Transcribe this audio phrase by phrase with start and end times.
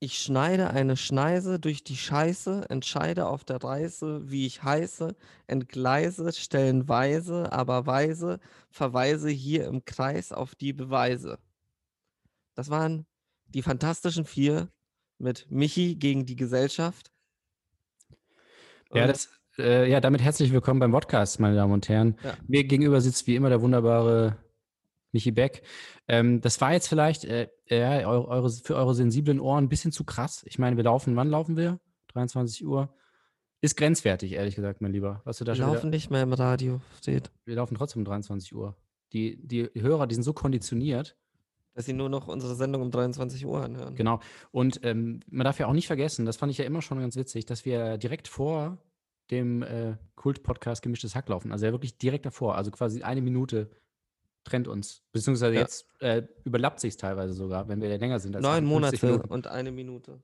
[0.00, 5.16] Ich schneide eine Schneise durch die Scheiße, entscheide auf der Reise, wie ich heiße,
[5.48, 8.38] entgleise stellenweise, aber weise,
[8.70, 11.38] verweise hier im Kreis auf die Beweise.
[12.54, 13.06] Das waren
[13.48, 14.68] die Fantastischen Vier
[15.18, 17.10] mit Michi gegen die Gesellschaft.
[18.94, 19.28] Ja, das,
[19.58, 22.16] äh, ja, damit herzlich willkommen beim Podcast, meine Damen und Herren.
[22.22, 22.36] Ja.
[22.46, 24.36] Mir gegenüber sitzt wie immer der wunderbare
[25.12, 25.62] Michi Beck.
[26.06, 30.04] Ähm, das war jetzt vielleicht äh, ja, eure, für eure sensiblen Ohren ein bisschen zu
[30.04, 30.44] krass.
[30.46, 31.80] Ich meine, wir laufen, wann laufen wir?
[32.08, 32.94] 23 Uhr.
[33.60, 35.20] Ist grenzwertig, ehrlich gesagt, mein Lieber.
[35.24, 38.04] Was du da Wir laufen wieder, nicht mehr im Radio, steht, wir laufen trotzdem um
[38.04, 38.76] 23 Uhr.
[39.12, 41.16] Die, die Hörer, die sind so konditioniert.
[41.74, 43.96] dass sie nur noch unsere Sendung um 23 Uhr anhören.
[43.96, 44.20] Genau.
[44.52, 47.16] Und ähm, man darf ja auch nicht vergessen, das fand ich ja immer schon ganz
[47.16, 48.78] witzig, dass wir direkt vor
[49.30, 51.50] dem äh, Kult-Podcast Gemischtes Hack laufen.
[51.50, 52.54] Also ja wirklich direkt davor.
[52.54, 53.70] Also quasi eine Minute
[54.48, 55.02] trennt uns.
[55.12, 55.60] Beziehungsweise Ja.
[55.60, 58.34] jetzt äh, überlappt sich teilweise sogar, wenn wir länger sind.
[58.36, 59.28] als Neun 50 Monate Minuten.
[59.32, 60.22] und eine Minute.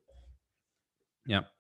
[1.27, 1.51] Ja.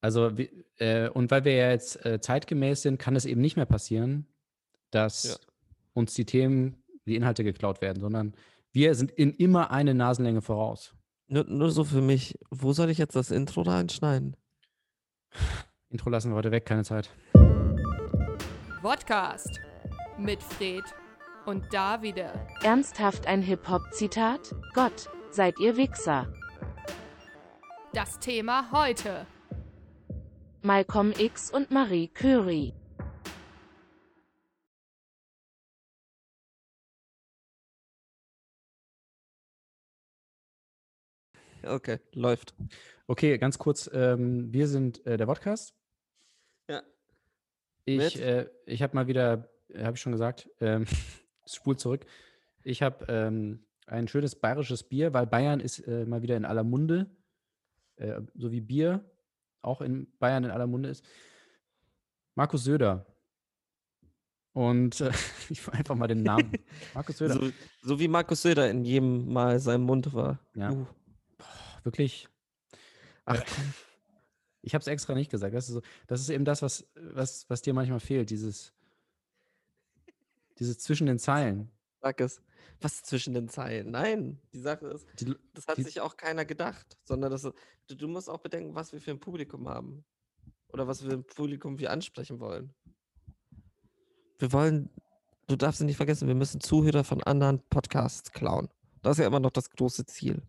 [0.00, 0.30] Also,
[0.78, 4.26] äh, und weil wir ja jetzt äh, zeitgemäß sind, kann es eben nicht mehr passieren,
[4.90, 5.36] dass Ja.
[5.94, 8.34] uns die Themen, die Inhalte geklaut werden, sondern
[8.72, 10.94] wir sind in immer eine Nasenlänge voraus.
[11.26, 14.36] Nur, nur so für mich, wo soll ich jetzt das Intro reinschneiden?
[15.90, 17.10] Intro lassen wir heute weg, keine Zeit.
[18.82, 19.60] Podcast
[20.18, 20.84] mit Fred
[21.48, 22.30] und Davide.
[22.62, 24.54] Ernsthaft ein Hip-Hop-Zitat?
[24.74, 26.30] Gott, seid ihr Wichser.
[27.94, 29.26] Das Thema heute.
[30.60, 32.74] Malcolm X und Marie Curie.
[41.62, 42.54] Okay, läuft.
[43.06, 43.88] Okay, ganz kurz.
[43.94, 45.74] Ähm, wir sind äh, der Podcast.
[46.68, 46.82] Ja.
[47.86, 50.84] Ich, äh, ich habe mal wieder, habe ich schon gesagt, ähm,
[51.54, 52.06] spul zurück.
[52.62, 56.64] Ich habe ähm, ein schönes bayerisches Bier, weil Bayern ist äh, mal wieder in aller
[56.64, 57.06] Munde,
[57.96, 59.04] äh, so wie Bier
[59.62, 61.04] auch in Bayern in aller Munde ist.
[62.34, 63.06] Markus Söder.
[64.52, 65.10] Und äh,
[65.48, 66.52] ich will einfach mal den Namen.
[66.94, 67.34] Markus Söder.
[67.34, 67.50] So,
[67.82, 70.38] so wie Markus Söder in jedem Mal seinem Mund war.
[70.54, 70.72] Ja.
[70.72, 70.86] Uh,
[71.84, 72.28] Wirklich.
[73.24, 73.42] ach,
[74.62, 75.54] Ich habe es extra nicht gesagt.
[75.54, 78.72] Das ist, so, das ist eben das, was, was, was dir manchmal fehlt, dieses,
[80.58, 81.70] dieses zwischen den Zeilen.
[82.00, 82.40] sag es.
[82.80, 83.90] Was zwischen den Zeilen?
[83.90, 87.94] Nein, die Sache ist, Die, das hat Die- sich auch keiner gedacht, sondern das, du,
[87.96, 90.04] du musst auch bedenken, was wir für ein Publikum haben.
[90.68, 92.72] Oder was für ein Publikum wir ansprechen wollen.
[94.38, 94.90] Wir wollen,
[95.48, 98.68] du darfst nicht vergessen, wir müssen Zuhörer von anderen Podcasts klauen.
[99.02, 100.42] Das ist ja immer noch das große Ziel.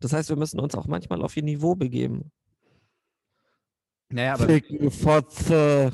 [0.00, 2.30] Das heißt, wir müssen uns auch manchmal auf ihr Niveau begeben.
[4.10, 5.92] naja, aber Ficken, Fotze.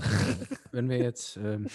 [0.73, 1.69] wenn wir jetzt ähm,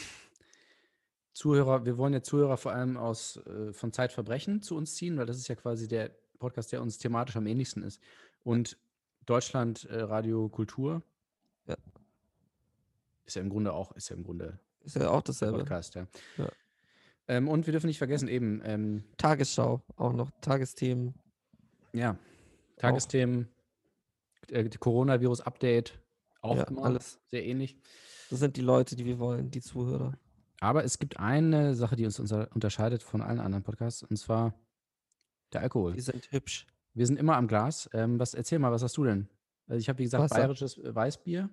[1.33, 5.25] Zuhörer, wir wollen ja Zuhörer vor allem aus äh, von Zeitverbrechen zu uns ziehen, weil
[5.25, 7.99] das ist ja quasi der Podcast, der uns thematisch am ähnlichsten ist.
[8.43, 8.77] Und
[9.25, 11.01] Deutschland äh, Radio Kultur
[11.65, 11.75] Ja.
[13.25, 15.59] ist ja im Grunde auch, ist ja im Grunde Ist ja auch dasselbe.
[15.59, 16.07] Podcast, ja.
[16.37, 16.49] Ja.
[17.29, 21.13] Ähm, und wir dürfen nicht vergessen, eben, ähm, Tagesschau, auch noch Tagesthemen.
[21.93, 22.17] ja,
[22.77, 23.47] Tagesthemen,
[24.49, 25.99] äh, die Coronavirus-Update,
[26.41, 27.19] auch Ja, immer alles.
[27.31, 27.77] sehr ähnlich.
[28.29, 30.17] Das sind die Leute, die wir wollen, die Zuhörer.
[30.63, 34.53] Aber es gibt eine Sache, die uns unser, unterscheidet von allen anderen Podcasts, und zwar
[35.51, 35.91] der Alkohol.
[35.91, 36.67] Die sind hübsch.
[36.93, 37.89] Wir sind immer am Glas.
[37.91, 39.27] Ähm, was, erzähl mal, was hast du denn?
[39.67, 40.35] Also ich habe, wie gesagt, Wasser.
[40.35, 41.49] bayerisches Weißbier.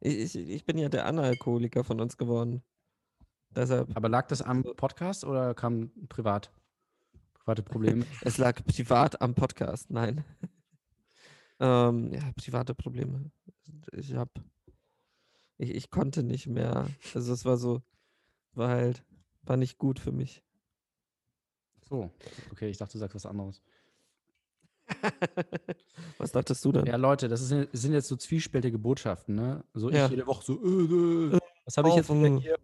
[0.00, 2.62] Ich, ich, ich bin ja der Analkoholiker von uns geworden.
[3.48, 6.52] Deshalb, Aber lag das am Podcast oder kam privat?
[7.32, 8.04] Private Probleme?
[8.20, 10.26] es lag privat am Podcast, nein.
[11.58, 13.30] ähm, ja, private Probleme.
[13.92, 14.28] Ich hab,
[15.56, 16.86] ich, ich konnte nicht mehr.
[17.14, 17.80] Also es war so,
[18.56, 19.02] war halt,
[19.42, 20.42] war nicht gut für mich.
[21.88, 22.10] so,
[22.50, 23.62] okay, ich dachte, du sagst was anderes.
[26.18, 26.86] Was dachtest du denn?
[26.86, 29.64] Ja, Leute, das, ist, das sind jetzt so zwiespältige Botschaften, ne?
[29.74, 30.04] So Ja.
[30.04, 32.40] ich jede Woche so, äh, äh, was habe ich jetzt wieder äh.
[32.40, 32.56] hier?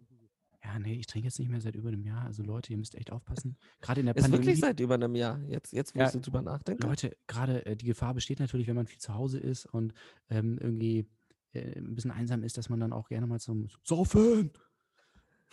[0.63, 2.23] Ja, nee, ich trinke jetzt nicht mehr seit über einem Jahr.
[2.23, 3.57] Also Leute, ihr müsst echt aufpassen.
[3.81, 4.45] Gerade in der Ist Pandemie.
[4.45, 5.41] wirklich seit über einem Jahr.
[5.43, 6.87] Jetzt, jetzt wo Ja, ich so drüber nachdenke.
[6.87, 9.93] Leute, gerade äh, die Gefahr besteht natürlich, wenn man viel zu Hause ist und
[10.29, 11.05] ähm, irgendwie
[11.51, 14.51] äh, ein bisschen einsam ist, dass man dann auch gerne mal zum Saufen.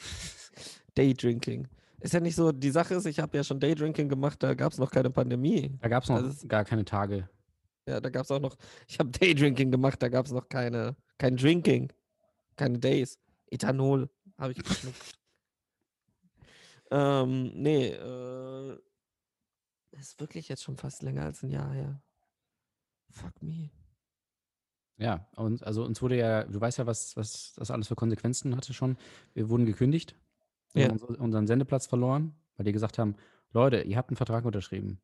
[0.94, 1.68] Daydrinking.
[2.00, 4.72] Ist ja nicht so, die Sache ist, ich habe ja schon Daydrinking gemacht, da gab
[4.72, 5.76] es noch keine Pandemie.
[5.80, 7.28] Da gab es noch ist- gar keine Tage.
[7.86, 8.56] Ja, da gab es auch noch,
[8.86, 11.92] ich habe Daydrinking gemacht, da gab es noch keine, kein Drinking,
[12.56, 13.18] keine Days.
[13.50, 14.08] Ethanol
[14.38, 14.96] habe ich geschluckt.
[16.90, 18.78] ähm, nee, äh,
[19.92, 22.00] ist wirklich jetzt schon fast länger als ein Jahr her.
[23.10, 23.70] Fuck me.
[25.00, 28.54] Ja, und also uns wurde ja, du weißt ja, was, was das alles für Konsequenzen
[28.56, 28.96] hatte schon.
[29.34, 30.14] Wir wurden gekündigt,
[30.74, 30.88] wir Ja.
[30.88, 33.14] haben unsere- unseren Sendeplatz verloren, weil die gesagt haben,
[33.52, 35.00] Leute, ihr habt einen Vertrag unterschrieben.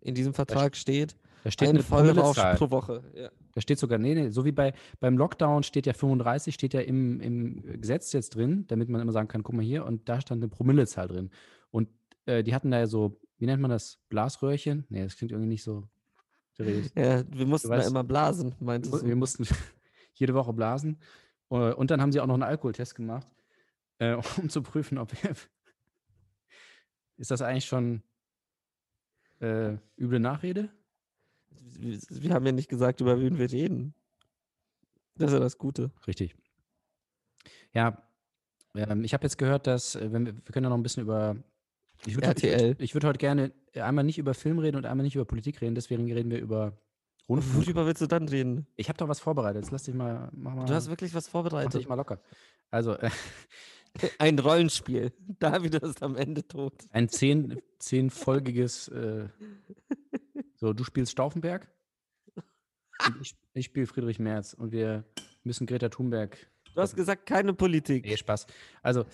[0.00, 2.54] In diesem Vertrag steht, Da steht Eine eine Promillezahl.
[2.54, 3.02] pro Woche.
[3.16, 3.28] Ja.
[3.54, 6.80] Da steht sogar, nee, nee, so wie bei, beim Lockdown steht ja 35, steht ja
[6.80, 10.20] im, im Gesetz jetzt drin, damit man immer sagen kann, guck mal hier, und da
[10.20, 11.30] stand eine Promillezahl drin.
[11.72, 11.88] Und
[12.26, 14.84] äh, die hatten da ja so, wie nennt man das, Blasröhrchen?
[14.88, 15.88] Nee, das klingt irgendwie nicht so
[16.64, 16.92] seriös.
[16.94, 19.16] ja, wir mussten da weißt- immer blasen, meintest Wir du.
[19.16, 19.44] mussten
[20.14, 20.98] jede Woche blasen.
[21.50, 23.26] Äh, Und dann haben sie auch noch einen Alkoholtest gemacht,
[23.98, 25.34] äh, um zu prüfen, ob wir.
[27.18, 28.02] Ist das eigentlich schon
[29.40, 30.70] äh, üble Nachrede?
[31.50, 33.94] Wir, wir haben ja nicht gesagt, über wen wir reden.
[35.16, 35.90] Das ist ja das Gute.
[36.06, 36.34] Richtig.
[37.74, 38.02] Ja,
[38.74, 41.02] ähm, ich habe jetzt gehört, dass, äh, wenn wir, wir können ja noch ein bisschen
[41.02, 41.36] über.
[42.06, 42.68] Ich würde RTL.
[42.68, 45.60] würd, ich würd heute gerne einmal nicht über Film reden und einmal nicht über Politik
[45.60, 46.76] reden, deswegen reden wir über
[47.28, 47.66] Rundfunk.
[47.66, 48.66] Worüber willst du dann reden?
[48.76, 51.26] Ich habe doch was vorbereitet, jetzt lass dich mal, mach mal, Du hast wirklich was
[51.26, 51.74] mach vorbereitet.
[51.74, 52.20] dich mal locker.
[52.70, 53.10] Also, äh,
[54.18, 55.12] Ein Rollenspiel.
[55.38, 56.72] David ist am Ende tot.
[56.90, 59.28] ein zehn, zehnfolgiges, äh,
[60.56, 61.68] so, du spielst Stauffenberg
[63.20, 65.04] ich, ich spiele Friedrich Merz und wir
[65.44, 66.38] müssen Greta Thunberg
[66.74, 68.06] Du hast gesagt, keine Politik.
[68.06, 68.46] Nee, Spaß.
[68.82, 69.04] Also,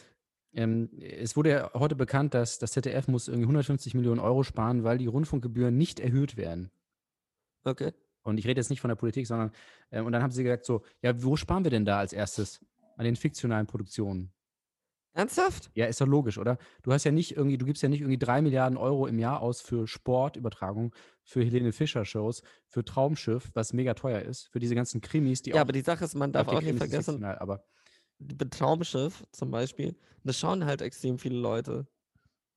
[0.53, 4.85] ähm, es wurde ja heute bekannt, dass das ZDF muss irgendwie 150 Millionen Euro sparen,
[4.85, 6.71] weil die Rundfunkgebühren nicht erhöht werden.
[7.65, 7.93] Okay.
[8.23, 9.53] Und ich rede jetzt nicht von der Politik, sondern,
[9.91, 12.61] ähm, und dann haben sie gesagt so, ja, wo sparen wir denn da als erstes?
[12.97, 14.33] An den fiktionalen Produktionen.
[15.15, 15.71] Ernsthaft?
[15.75, 16.59] Ja, ist doch logisch, oder?
[16.83, 19.41] Du hast ja nicht irgendwie, du gibst ja nicht irgendwie drei Milliarden Euro im Jahr
[19.41, 24.75] aus für Sportübertragung, für Helene Fischer Shows, für Traumschiff, was mega teuer ist, für diese
[24.75, 27.39] ganzen Krimis, die Ja, auch aber die Sache ist, man darf auch nicht vergessen, fiktional,
[27.39, 27.65] aber
[28.19, 31.87] bei Traumschiff zum Beispiel, das schauen halt extrem viele Leute.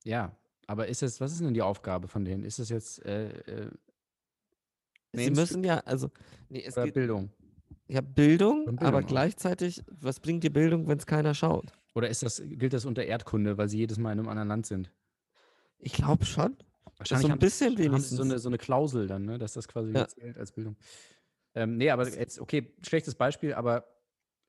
[0.03, 0.35] Ja,
[0.67, 2.43] aber ist es, was ist denn die Aufgabe von denen?
[2.43, 3.71] Ist es jetzt äh, äh,
[5.13, 6.09] Sie müssen ja, also,
[6.49, 7.29] nee, es oder geht Bildung?
[7.87, 9.09] ja Bildung, Schon aber Bildung auch.
[9.09, 11.73] gleichzeitig, was bringt dir Bildung, wenn es keiner schaut?
[11.93, 14.65] Oder ist das, gilt das unter Erdkunde, weil sie jedes Mal in einem anderen Land
[14.65, 14.91] sind?
[15.79, 16.55] Ich glaube schon.
[16.97, 18.21] Wahrscheinlich so ein haben, bisschen haben sie so wenigstens.
[18.21, 20.07] eine, so eine Klausel dann, ne, dass das quasi Ja.
[20.07, 20.77] zählt als Bildung.
[21.53, 23.85] Ähm, nee, aber jetzt, okay, schlechtes Beispiel, aber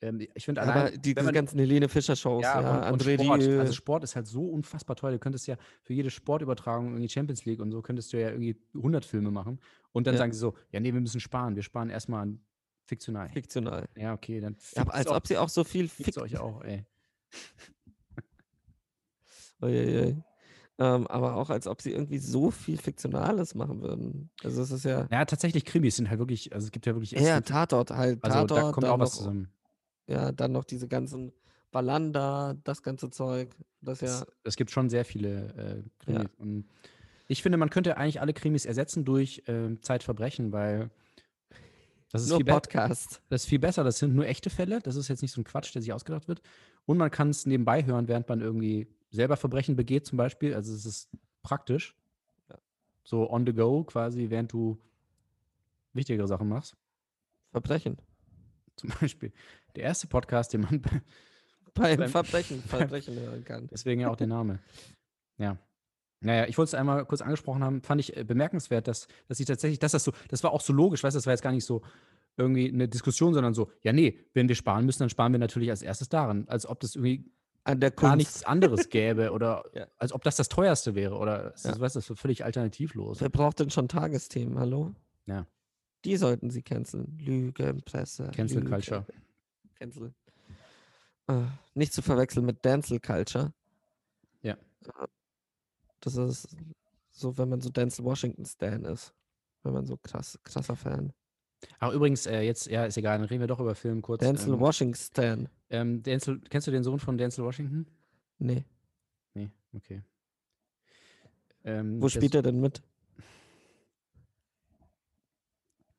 [0.02, 2.70] ähm, ich finde Aber allein, die, wenn diese man, ganzen Helene Fischer Shows, ja, ja,
[2.88, 5.12] und, und André Sport, Rieu, also Sport ist halt so unfassbar teuer.
[5.12, 8.56] Du könntest ja für jede Sportübertragung irgendwie Champions League und so könntest du ja irgendwie
[8.74, 9.60] 100 Filme machen
[9.92, 10.18] und dann Ja.
[10.18, 12.40] sagen sie so, ja, nee, wir müssen sparen, wir sparen erstmal an
[12.84, 13.30] fiktional.
[13.30, 13.88] fiktional.
[13.96, 16.38] Ja, okay, dann Ja, aber als auch- ob sie auch so viel fickt's Fick euch
[16.38, 16.84] auch, ey.
[19.62, 20.22] Uiuiui.
[20.78, 24.30] Ähm, aber auch als ob sie irgendwie so viel Fiktionales machen würden.
[24.42, 27.14] Also es ist ja Ja, tatsächlich Krimis sind halt wirklich, also es gibt ja wirklich
[27.14, 28.24] extrem- Tatort halt.
[28.24, 29.48] also Tatort, da kommt auch was zusammen.
[30.06, 31.32] Ja, dann noch diese ganzen
[31.70, 33.54] Balanda, das ganze Zeug.
[33.80, 34.08] Das ja.
[34.08, 36.30] Es, es gibt schon sehr viele äh, Krimis.
[36.38, 36.66] Und
[37.28, 40.90] ich finde, man könnte eigentlich alle Krimis ersetzen durch ähm, Zeitverbrechen, weil
[42.12, 43.22] das ist, Nur viel Podcast.
[43.30, 43.84] das ist viel besser.
[43.84, 44.80] Das sind nur echte Fälle.
[44.80, 46.42] Das ist jetzt nicht so ein Quatsch, der sich ausgedacht wird.
[46.84, 50.54] Und man kann es nebenbei hören, während man irgendwie selber Verbrechen begeht, zum Beispiel.
[50.54, 51.10] Also es ist
[51.42, 51.96] praktisch.
[52.50, 52.58] Ja.
[53.02, 54.78] So on the go quasi, während du
[55.94, 56.76] wichtigere Sachen machst.
[57.50, 57.96] Verbrechen.
[58.76, 59.32] Zum Beispiel
[59.76, 60.80] der erste Podcast, den man
[61.74, 63.68] Beim Beim- Verbrechen, Verbrechen hören kann.
[63.70, 64.58] Deswegen ja auch der Name.
[65.38, 65.56] Ja.
[66.20, 69.44] Naja, ich wollte es einmal kurz angesprochen haben, fand ich äh, bemerkenswert, dass, dass sie
[69.44, 71.50] tatsächlich, dass das so, das war auch so logisch, weißt du, das war jetzt gar
[71.52, 71.82] nicht so
[72.36, 75.70] irgendwie eine Diskussion, sondern so, ja, nee, wenn wir sparen müssen, dann sparen wir natürlich
[75.70, 76.46] als erstes daran.
[76.48, 77.30] Als ob das irgendwie
[77.64, 79.86] An der gar nichts anderes gäbe oder Ja.
[79.98, 81.78] als ob das das teuerste wäre oder, Ja.
[81.80, 83.20] weißt du, das ist völlig alternativlos.
[83.20, 84.58] Wer braucht denn schon Tagesthemen?
[84.58, 84.94] Hallo?
[85.26, 85.46] Ja.
[86.04, 87.18] Die sollten sie canceln.
[87.20, 88.30] Lügenpresse.
[88.34, 88.70] Cancel Lüge.
[88.70, 89.06] Culture.
[89.76, 90.12] Cancel.
[91.28, 91.42] Äh,
[91.74, 93.52] nicht zu verwechseln mit Denzel Culture.
[94.42, 94.54] Ja.
[94.54, 95.06] Äh,
[96.00, 96.48] Das ist
[97.12, 99.14] so, wenn man so Denzel Washington Stan ist.
[99.62, 101.12] Wenn man so krass, krasser Fan.
[101.78, 104.20] Ach, übrigens, äh, jetzt, ja, ist egal, dann reden wir doch über Film kurz.
[104.20, 105.48] Denzel ähm, Washington Stan.
[105.70, 107.86] ähm, Denzel, kennst du den Sohn von Denzel Washington?
[108.38, 108.64] Nee.
[109.34, 110.02] Nee, okay.
[111.62, 112.82] Ähm, Wo spielt er denn mit?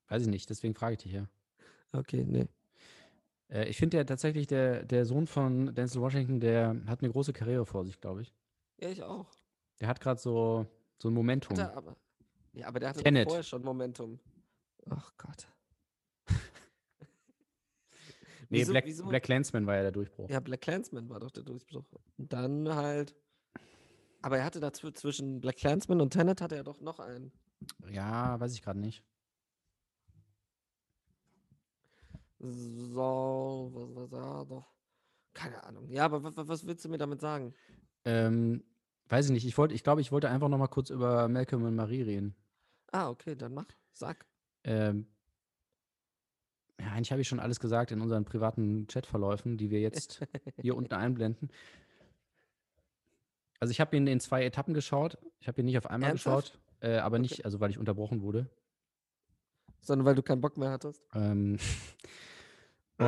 [0.10, 1.28] Weiß ich nicht, deswegen frage ich dich ja.
[1.92, 2.48] Okay, nee.
[3.50, 7.34] Äh, ich finde ja tatsächlich, der, der Sohn von Denzel Washington, der hat eine große
[7.34, 8.34] Karriere vor sich, glaube ich.
[8.80, 9.28] Ja, ich auch.
[9.80, 10.66] Der hat gerade so,
[10.98, 11.58] so ein Momentum.
[11.58, 11.96] Hat er aber,
[12.54, 13.28] ja, aber der hatte Tenet.
[13.28, 14.20] vorher schon Momentum.
[14.90, 15.48] Ach Gott.
[18.50, 20.30] nee, Wieso- Black, wieso- Black Clansman war ja der Durchbruch.
[20.30, 21.86] Ja, Black Clansman war doch der Durchbruch.
[22.18, 23.16] Und dann halt.
[24.22, 27.32] Aber er hatte dazu zwischen Black Clansman und Tenet hatte er doch noch einen.
[27.90, 29.04] Ja, weiß ich gerade nicht.
[32.44, 34.66] So, was war da doch?
[35.34, 35.90] Keine Ahnung.
[35.90, 37.54] Ja, aber was, was willst du mir damit sagen?
[38.06, 38.64] Ähm,
[39.08, 39.46] weiß ich nicht.
[39.48, 42.36] Ich wollte, ich glaube, ich wollte einfach noch mal kurz über Malcolm und Marie reden.
[42.92, 43.66] Ah, okay, dann mach.
[43.94, 44.26] Sag.
[44.66, 45.08] Ähm,
[46.80, 50.20] ja, eigentlich habe ich schon alles gesagt in unseren privaten Chatverläufen, die wir jetzt
[50.62, 51.50] hier unten einblenden.
[53.60, 55.18] Also ich habe ihn in zwei Etappen geschaut.
[55.40, 56.52] Ich habe ihn nicht auf einmal Ernsthaft?
[56.52, 57.22] geschaut, äh, aber Okay.
[57.22, 58.50] nicht, also weil ich unterbrochen wurde.
[59.82, 61.02] sondern weil du keinen Bock mehr hattest.
[61.14, 61.58] Ähm,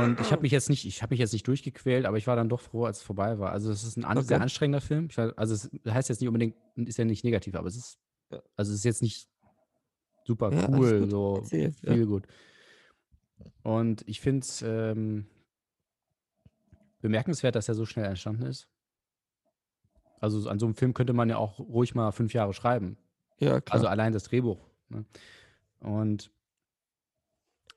[0.04, 2.36] und ich habe mich jetzt nicht, ich habe mich jetzt nicht durchgequält, aber ich war
[2.36, 3.52] dann doch froh, als es vorbei war.
[3.52, 4.28] Also es ist ein an Okay.
[4.28, 5.08] sehr anstrengender Film.
[5.16, 8.00] War, also es heißt jetzt nicht unbedingt, ist ja nicht negativ, aber es ist,
[8.32, 8.42] Ja.
[8.56, 9.30] also es ist jetzt nicht
[10.25, 11.94] super Ja, cool, so Erzähl, ja.
[11.94, 12.25] viel gut.
[13.64, 15.28] Und ich finde es ähm,
[17.02, 18.68] bemerkenswert, dass er so schnell entstanden ist.
[20.20, 22.98] Also so- an so einem Film könnte man ja auch ruhig mal fünf Jahre schreiben.
[23.40, 23.75] Ja, klar.
[23.75, 24.66] Also allein das Drehbuch.
[24.90, 25.06] Ne?
[25.80, 26.32] Und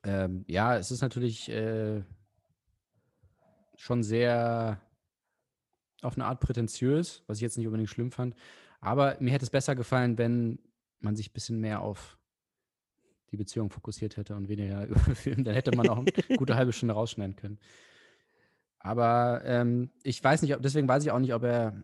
[0.03, 2.03] ähm, ja, es ist natürlich äh,
[3.75, 4.81] schon sehr
[6.01, 8.35] auf eine Art prätentiös, was ich jetzt nicht unbedingt schlimm fand.
[8.79, 10.59] Aber mir hätte es besser gefallen, wenn
[10.99, 12.17] man sich ein bisschen mehr auf
[13.31, 15.43] die Beziehung fokussiert hätte und weniger über den Film.
[15.43, 17.59] Dann hätte man auch eine gute halbe Stunde rausschneiden können.
[18.79, 21.83] Aber ähm, ich weiß nicht, ob, deswegen weiß ich auch nicht, ob er.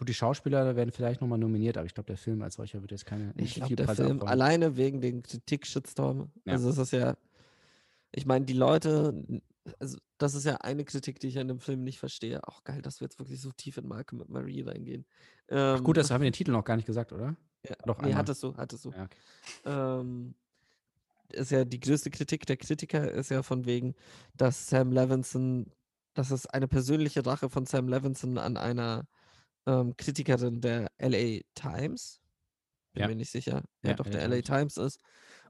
[0.00, 2.90] Gut, die Schauspieler werden vielleicht nochmal nominiert, aber ich glaube, der Film als solcher wird
[2.90, 4.32] jetzt keine Ich glaube, der Preise Film abräumen.
[4.32, 6.30] alleine wegen den Kritik-Shitstorm.
[6.46, 6.54] Ja.
[6.54, 7.18] Also, es ist ja.
[8.10, 9.22] Ich meine, die Leute.
[9.78, 12.42] Also, das ist ja eine Kritik, die ich an dem Film nicht verstehe.
[12.48, 15.04] Auch geil, dass wir jetzt wirklich so tief in Malcolm mit Marie reingehen.
[15.50, 17.36] Ach gut, Ähm, das haben wir den Titel noch gar nicht gesagt, oder?
[17.68, 18.20] ja, doch nee, einmal.
[18.20, 18.92] hattest du, hattest du.
[18.92, 19.18] Ja, okay.
[19.66, 20.34] ähm,
[21.30, 23.94] ist ja die größte Kritik der Kritiker ist ja von wegen,
[24.34, 25.70] dass Sam Levinson,
[26.14, 29.06] dass es eine persönliche Rache von Sam Levinson an einer
[29.66, 32.20] ähm, Kritikerin der LA Times,
[32.94, 33.08] bin Ja.
[33.08, 35.00] mir nicht sicher, ja, Ja, doch LA der LA Times ist,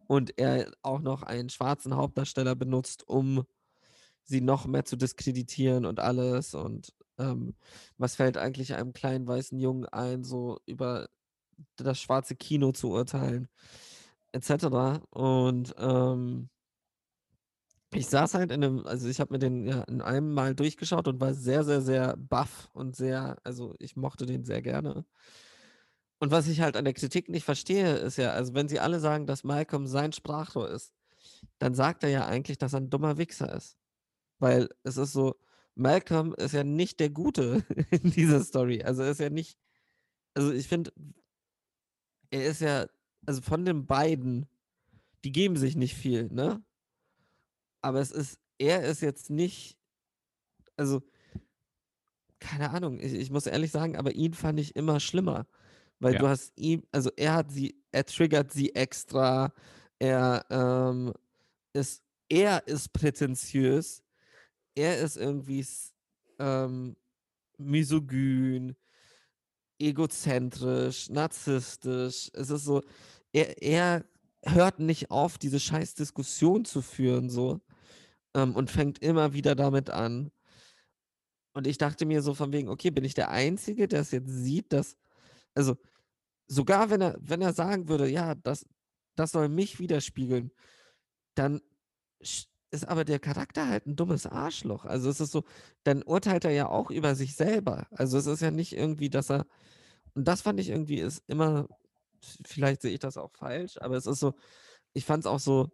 [0.08, 3.44] und er auch noch einen schwarzen Hauptdarsteller benutzt, um
[4.24, 7.56] sie noch mehr zu diskreditieren und alles und ähm,
[7.98, 11.08] was fällt eigentlich einem kleinen weißen Jungen ein, so über
[11.76, 13.48] das schwarze Kino zu urteilen,
[14.32, 15.02] etc.
[15.10, 16.50] Und ähm,
[17.92, 21.08] ich saß halt in einem, also ich habe mir den ja in einem Mal durchgeschaut
[21.08, 25.04] und war sehr, sehr, sehr baff und sehr, also ich mochte den sehr gerne.
[26.20, 29.00] Und was ich halt an der Kritik nicht verstehe, ist ja, also wenn sie alle
[29.00, 30.92] sagen, dass Malcolm sein Sprachrohr ist,
[31.58, 33.76] dann sagt er ja eigentlich, dass er ein dummer Wichser ist.
[34.38, 35.36] Weil es ist so,
[35.74, 38.82] Malcolm ist ja nicht der Gute in dieser Story.
[38.82, 39.58] Also ist ja nicht,
[40.34, 40.92] also ich finde,
[42.30, 42.86] er ist ja,
[43.26, 44.46] also von den beiden,
[45.24, 46.62] die geben sich nicht viel, ne?
[47.82, 49.78] Aber es ist, er ist jetzt nicht,
[50.76, 51.02] also,
[52.38, 55.46] keine Ahnung, ich, ich muss ehrlich sagen, aber ihn fand ich immer schlimmer.
[56.00, 56.20] Weil Ja.
[56.20, 59.52] du hast ihm, also er hat sie, er triggert sie extra,
[59.98, 61.12] er ähm,
[61.74, 64.02] ist, er ist prätentiös,
[64.74, 65.66] er ist irgendwie
[66.38, 66.96] ähm,
[67.58, 68.76] misogyn,
[69.78, 72.30] egozentrisch, narzisstisch.
[72.34, 72.82] Es ist so,
[73.32, 74.04] er, er
[74.44, 77.60] hört nicht auf, diese scheiß Diskussion zu führen, so.
[78.34, 80.30] Ähm, und fängt immer wieder damit an.
[81.52, 84.30] Und ich dachte mir so von wegen, okay, bin ich der Einzige, der es jetzt
[84.30, 84.96] sieht, dass,
[85.54, 85.76] also,
[86.46, 88.66] sogar wenn er, wenn er sagen würde, ja, das,
[89.16, 90.52] das soll mich widerspiegeln,
[91.34, 91.60] dann
[92.70, 94.84] ist aber der Charakter halt ein dummes Arschloch.
[94.84, 95.44] Also es ist so,
[95.84, 97.86] dann urteilt er ja auch über sich selber.
[97.90, 99.46] Also es ist ja nicht irgendwie, dass er,
[100.14, 101.68] und das fand ich irgendwie ist immer,
[102.44, 104.34] vielleicht sehe ich das auch falsch, aber es ist so,
[104.92, 105.70] ich fand es auch so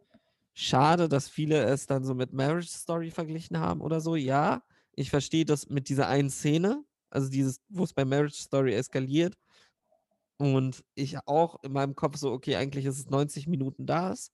[0.57, 4.17] schade, dass viele es dann so mit Marriage Story verglichen haben oder so.
[4.17, 8.75] Ja, ich verstehe das mit dieser einen Szene, also dieses, wo es bei Marriage Story
[8.75, 9.35] eskaliert.
[10.39, 14.33] Und ich auch in meinem Kopf so, okay, eigentlich ist es 90 Minuten das.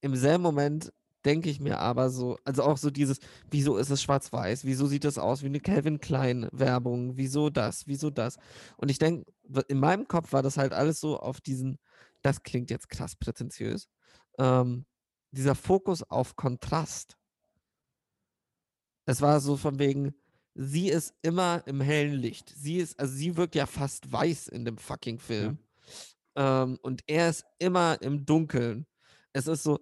[0.00, 0.92] Im selben Moment
[1.24, 3.18] denke ich mir aber so, also auch so dieses,
[3.50, 4.64] wieso ist es schwarz-weiß?
[4.64, 7.16] Wieso sieht das aus wie eine Calvin Klein Werbung?
[7.16, 7.86] Wieso das?
[7.86, 8.36] Wieso das?
[8.76, 9.32] Und ich denke,
[9.68, 11.78] in meinem Kopf war das halt alles so auf diesen,
[12.22, 13.88] das klingt jetzt krass prätentiös,
[14.38, 14.84] ähm,
[15.30, 17.16] dieser Fokus auf Kontrast.
[19.06, 20.14] Es war so von wegen,
[20.54, 22.52] sie ist immer im hellen Licht.
[22.56, 25.58] Sie ist, also sie wirkt ja fast weiß in dem fucking Film.
[26.36, 28.86] Ähm, und er ist immer im Dunkeln.
[29.32, 29.80] Es ist so,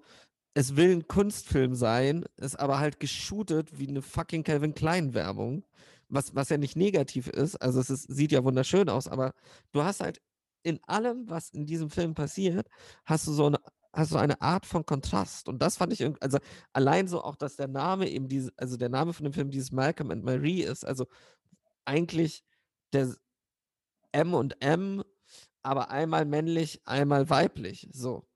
[0.55, 5.65] es will ein Kunstfilm sein, ist aber halt geshootet wie eine fucking Calvin Klein Werbung,
[6.09, 7.57] was, was ja nicht negativ ist.
[7.57, 9.35] Also es ist, sieht ja wunderschön aus, aber
[9.73, 10.21] du hast halt
[10.63, 12.69] in allem, was in diesem Film passiert,
[13.05, 13.59] hast du so eine,
[13.93, 15.49] du eine Art von Kontrast.
[15.49, 16.39] Und das fand ich irgendwie, also
[16.73, 19.71] allein so auch, dass der Name eben diese, also der Name von dem Film dieses
[19.71, 21.07] Malcolm and Marie ist, also
[21.85, 22.45] eigentlich
[22.93, 23.15] der
[24.13, 25.03] M und M,
[25.63, 27.89] aber einmal männlich, einmal weiblich.
[27.93, 28.27] So.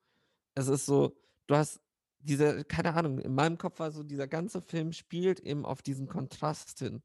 [0.55, 1.81] Es ist so, du hast
[2.21, 6.07] diese, keine Ahnung, in meinem Kopf war so, dieser ganze Film spielt eben auf diesen
[6.09, 7.03] Kontrast hin.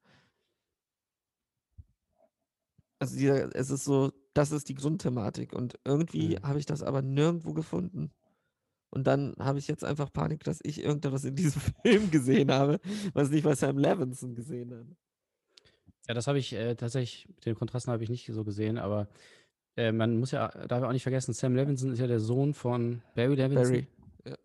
[3.00, 5.54] Also dieser, es ist so, das ist die Grundthematik.
[5.54, 6.44] Und irgendwie Mhm.
[6.44, 8.12] habe ich das aber nirgendwo gefunden.
[8.92, 12.80] Und dann habe ich jetzt einfach Panik, dass ich irgendetwas in diesem Film gesehen habe,
[13.14, 14.86] was nicht bei Sam Levinson gesehen hat.
[16.08, 19.08] Ja, das habe ich äh, tatsächlich, den Kontrasten habe ich nicht so gesehen, aber
[19.78, 23.02] Äh, man muss ja, darf auch nicht vergessen, Sam Levinson ist ja der Sohn von
[23.16, 23.88] Barry Levinson, Barry.
[24.26, 24.36] Ja.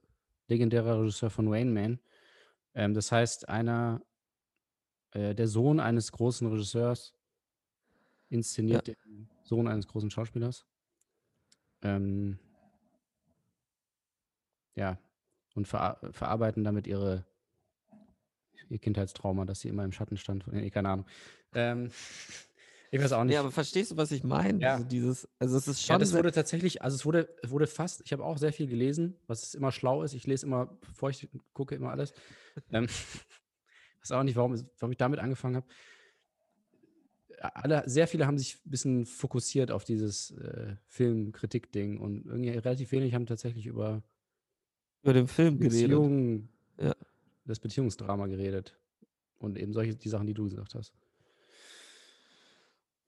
[0.46, 1.98] legendärer Regisseur von Rain Man.
[2.74, 4.02] Ähm, das heißt, einer,
[5.10, 7.12] äh, der Sohn eines großen Regisseurs
[8.28, 10.64] inszeniert den Sohn eines großen Schauspielers.
[11.82, 12.38] Ähm,
[14.76, 14.98] ja,
[15.54, 17.24] und verar verarbeiten damit ihre
[18.68, 20.44] ihr Kindheitstrauma, dass sie immer im Schatten stand.
[20.52, 21.06] Nee, keine Ahnung.
[21.54, 21.90] Ähm,
[22.90, 23.34] ich weiß auch nicht.
[23.34, 24.60] Ja, aber verstehst du, was ich meine?
[24.60, 24.74] Ja.
[24.74, 27.66] Also dieses, also es ist Ja, schon das sehr- wurde tatsächlich, also es wurde, wurde
[27.66, 30.14] fast, ich habe auch sehr viel gelesen, was immer schlau ist.
[30.14, 32.12] Ich lese immer, bevor ich gucke, immer alles.
[32.70, 32.86] ähm,
[34.02, 35.66] weiß auch nicht, warum, warum ich damit angefangen habe.
[37.40, 42.92] Alle, sehr viele haben sich ein bisschen fokussiert auf dieses äh, Filmkritik-Ding und irgendwie relativ
[42.92, 44.02] wenig haben tatsächlich über
[45.06, 45.80] über den Film geredet.
[45.82, 46.48] Beziehungen,
[46.80, 46.94] Ja.
[47.44, 48.76] das Beziehungsdrama geredet.
[49.38, 50.92] Und eben solche, die Sachen, die du gesagt hast.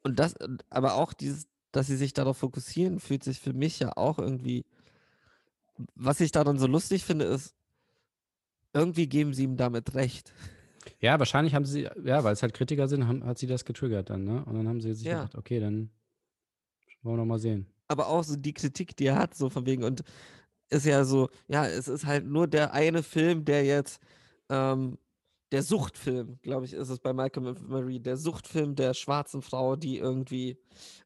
[0.03, 0.35] Und das,
[0.71, 4.65] aber auch dieses, dass sie sich darauf fokussieren, fühlt sich für mich ja auch irgendwie.
[5.95, 7.55] Was ich daran so lustig finde, ist,
[8.73, 10.33] irgendwie geben sie ihm damit recht.
[11.01, 14.11] Ja, wahrscheinlich haben sie, ja, weil es halt Kritiker sind, haben, hat sie das getriggert
[14.11, 14.45] dann, ne?
[14.45, 15.19] Und dann haben sie sich Ja.
[15.25, 15.91] gedacht, okay, dann
[17.03, 17.67] wollen wir noch mal sehen.
[17.91, 20.03] aber auch so die Kritik, die er hat, so von wegen, und
[20.71, 24.01] ist ja so, ja, es ist halt nur der eine Film, der jetzt,
[24.49, 24.99] ähm,
[25.51, 29.77] der Suchtfilm, glaube ich, ist es bei Malcolm and Marie, der Suchtfilm der schwarzen Frau,
[29.77, 30.59] die irgendwie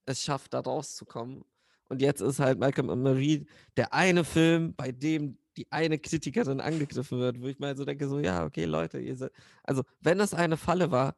[0.05, 1.45] es schafft, da rauszukommen.
[1.89, 6.61] Und jetzt ist halt Malcolm and Marie der eine Film, bei dem die eine Kritikerin
[6.61, 10.19] angegriffen wird, wo ich mal so denke, so, ja, okay, Leute, ihr seid, also, wenn
[10.21, 11.15] es eine Falle war,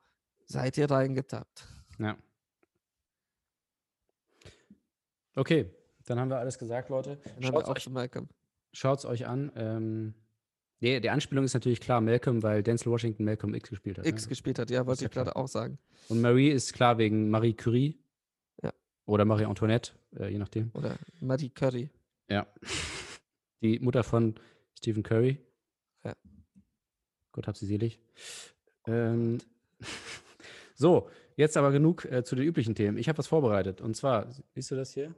[0.46, 1.66] seid ihr reingetappt.
[1.98, 2.16] Ja.
[5.36, 5.70] Okay,
[6.06, 7.18] dann haben wir alles gesagt, Leute.
[7.40, 8.28] Schaut euch, Malcolm.
[8.72, 9.50] schaut's euch an.
[9.56, 10.14] Ähm,
[10.80, 14.06] nee, die Anspielung ist natürlich klar, Malcolm, weil Denzel Washington Malcolm X gespielt hat.
[14.06, 14.28] X ne?
[14.28, 15.78] gespielt hat, ja, wollte ich gerade auch sagen.
[16.08, 17.98] Und Marie ist klar wegen Marie Curie.
[18.62, 18.72] Ja.
[19.06, 20.70] Oder Marie Antoinette, äh, je nachdem.
[20.74, 21.90] Oder Marie Curry.
[22.28, 22.46] Ja.
[23.62, 24.34] Die Mutter von
[24.76, 25.38] Stephen Curry.
[26.04, 26.14] Ja.
[27.32, 27.98] Gott hab sie selig.
[28.86, 29.38] Ähm,
[30.74, 32.98] so, jetzt aber genug äh, zu den üblichen Themen.
[32.98, 33.80] Ich habe was vorbereitet.
[33.80, 35.14] Und zwar, siehst du das hier?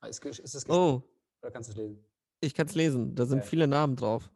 [0.00, 1.02] Ah, Ist, ist geschrieben Oh,
[1.42, 2.04] oder kannst du es lesen?
[2.40, 3.14] ich kann es lesen.
[3.14, 3.48] Da sind Geil.
[3.48, 4.30] viele Namen drauf.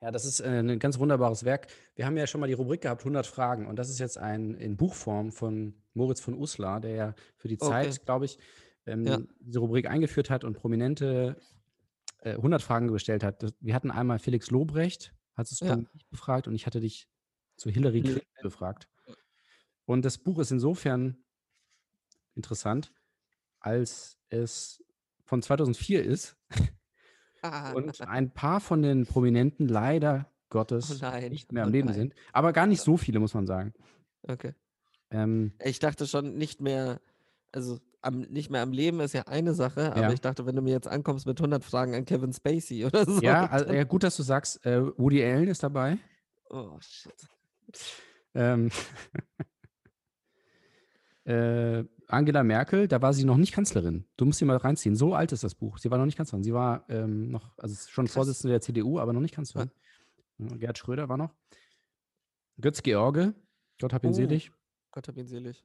[0.00, 1.66] Ja, das ist äh, ein ganz wunderbares Werk.
[1.96, 3.66] Wir haben ja schon mal die Rubrik gehabt, 100 Fragen.
[3.66, 7.56] Und das ist jetzt ein in Buchform von Moritz von Uslar, der ja für die
[7.60, 7.68] Okay.
[7.90, 8.38] Zeit, glaube ich,
[8.86, 9.18] ähm, Ja.
[9.40, 11.36] diese Rubrik eingeführt hat und prominente
[12.20, 13.44] äh, 100 Fragen gestellt hat.
[13.58, 15.74] Wir hatten einmal Felix Lobrecht, hattest Ja.
[15.74, 17.08] du mich befragt und ich hatte dich
[17.56, 18.88] zu Hillary Hillary Clinton befragt.
[19.84, 21.16] Und das Buch ist insofern
[22.36, 22.92] interessant,
[23.60, 24.82] als es
[25.24, 26.36] von 2004 ist
[27.42, 31.72] Ah, und ein paar von den Prominenten leider Gottes Oh nein, nicht mehr am oh
[31.72, 31.94] Leben nein.
[31.96, 32.14] sind.
[32.32, 33.74] Aber gar nicht so viele, muss man sagen.
[34.22, 34.54] okay.
[35.10, 37.00] Ähm, Ich dachte schon nicht mehr,
[37.52, 40.12] also am, nicht mehr am Leben ist ja eine Sache, aber Ja.
[40.12, 43.20] ich dachte, wenn du mir jetzt ankommst mit 100 Fragen an Kevin Spacey oder so.
[43.22, 45.98] ja, also, ja, gut, dass du sagst, äh, Woody Allen ist dabei.
[46.50, 47.12] Oh, shit.
[48.34, 48.70] Ähm,
[51.28, 54.06] äh, Angela Merkel, da war sie noch nicht Kanzlerin.
[54.16, 54.96] Du musst sie mal reinziehen.
[54.96, 55.76] So alt ist das Buch.
[55.78, 56.42] Sie war noch nicht Kanzlerin.
[56.42, 58.14] Sie war ähm, noch, also schon Krass.
[58.14, 59.70] Vorsitzende der CDU, aber noch nicht Kanzlerin.
[60.38, 61.34] Ja, Gerd Schröder war noch.
[62.60, 63.34] Götz George,
[63.80, 64.14] Gott hab ihn Oh.
[64.14, 64.50] selig.
[64.90, 65.64] Gott hab ihn selig.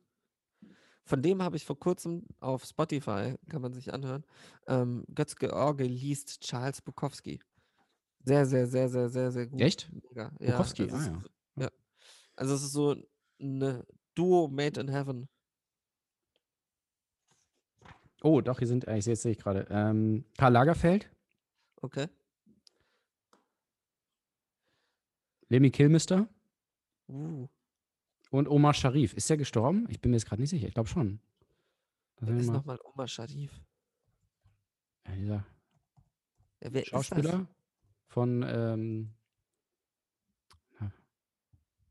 [1.06, 4.24] Von dem habe ich vor kurzem auf Spotify, kann man sich anhören,
[4.68, 7.40] ähm, Götz George liest Charles Bukowski.
[8.26, 9.60] Sehr, sehr, sehr, sehr, sehr, sehr gut.
[9.62, 9.90] Echt?
[9.92, 10.32] Mega.
[10.40, 11.18] Ja, Bukowski, also ah es ja.
[11.18, 11.70] ist- ja.
[12.36, 12.96] Also es ist so
[13.42, 15.28] eine Duo made in heaven.
[18.24, 19.68] Oh, doch, hier sind, äh, ich sehe jetzt gerade.
[19.70, 21.10] Ähm, Karl Lagerfeld,
[21.82, 22.08] Okay.
[25.50, 26.28] Lemmy Kilmister
[27.10, 27.48] Uh,
[28.32, 29.14] und Omar Sharif.
[29.14, 29.86] Ist der gestorben?
[29.90, 30.68] Ich bin mir jetzt gerade nicht sicher.
[30.70, 31.20] Ich glaube schon.
[32.16, 33.52] Das wer ist ist mal, nochmal Omar Sharif?
[35.06, 35.46] ja, dieser
[36.62, 37.46] Ja, ist Schauspieler
[38.08, 39.14] von ähm,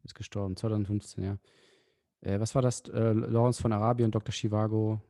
[0.05, 1.39] ist gestorben, 2015, ja.
[2.23, 2.81] Äh, was war das?
[2.89, 4.33] Äh, Lawrence von Arabien, Dr.
[4.33, 5.01] Chivago.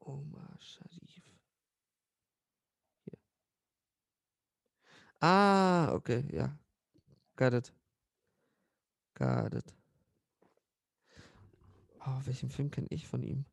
[0.00, 1.22] Omar Sharif.
[3.04, 3.18] Hier.
[5.20, 6.58] Ah, okay, ja.
[7.36, 7.72] Got it.
[9.14, 9.74] Got it.
[12.06, 13.44] Oh, welchen Film kenne ich von ihm?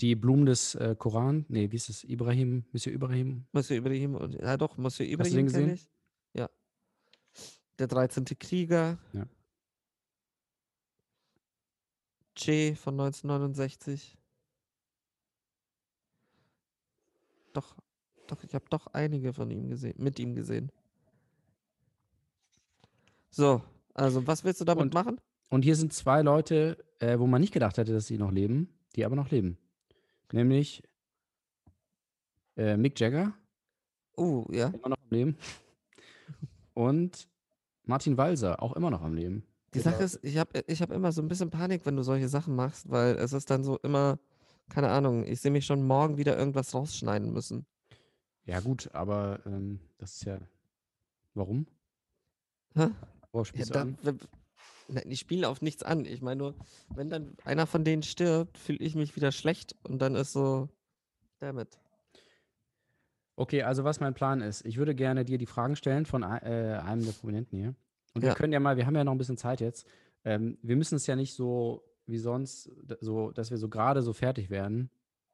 [0.00, 1.46] Die Blumen des äh, Koran.
[1.48, 2.04] Nee, wie ist es?
[2.04, 3.46] Ibrahim, Monsieur Ibrahim.
[3.52, 5.74] Monsieur Ibrahim und ja doch, Monsieur Hast du den Ibrahim gesehen?
[5.74, 5.90] ich.
[6.34, 6.50] Ja.
[7.78, 8.24] Der 13.
[8.38, 8.98] Krieger.
[9.12, 9.26] Ja.
[12.34, 14.18] Che von 1969.
[17.56, 17.74] Doch,
[18.26, 20.70] doch, ich habe doch einige von ihm gesehen, mit ihm gesehen.
[23.30, 23.62] So,
[23.94, 25.20] also was willst du damit Und- machen?
[25.48, 28.68] Und hier sind zwei Leute, äh, wo man nicht gedacht hätte, dass sie noch leben,
[28.96, 29.56] die aber noch leben.
[30.32, 30.82] Nämlich
[32.56, 33.32] äh, Mick Jagger,
[34.16, 34.68] Oh, ja.
[34.68, 35.36] immer noch am Leben.
[36.74, 37.28] Und
[37.84, 39.44] Martin Walser, auch immer noch am Leben.
[39.74, 42.28] Die Sache ist, ich habe ich hab immer so ein bisschen Panik, wenn du solche
[42.28, 44.18] Sachen machst, weil es ist dann so immer,
[44.68, 47.66] keine Ahnung, ich sehe mich schon morgen wieder irgendwas rausschneiden müssen.
[48.44, 50.38] Ja, gut, aber ähm, das ist ja.
[51.34, 51.66] Warum?
[52.74, 52.88] Hä?
[53.32, 53.86] Worauf Ja, da,
[54.88, 56.04] Nein, ich spiele auf nichts an.
[56.04, 56.54] Ich meine nur,
[56.94, 60.68] wenn dann einer von denen stirbt, fühle ich mich wieder schlecht und dann ist so,
[61.40, 61.80] damit.
[63.34, 66.26] Okay, also was mein Plan ist, ich würde gerne dir die Fragen stellen von äh,
[66.82, 67.74] einem der Prominenten hier.
[68.14, 68.34] Und wir Ja.
[68.34, 69.86] können ja mal, wir haben ja noch ein bisschen Zeit jetzt.
[70.24, 74.12] Ähm, wir müssen es ja nicht so wie sonst, so, dass wir so gerade so
[74.12, 74.90] fertig werden.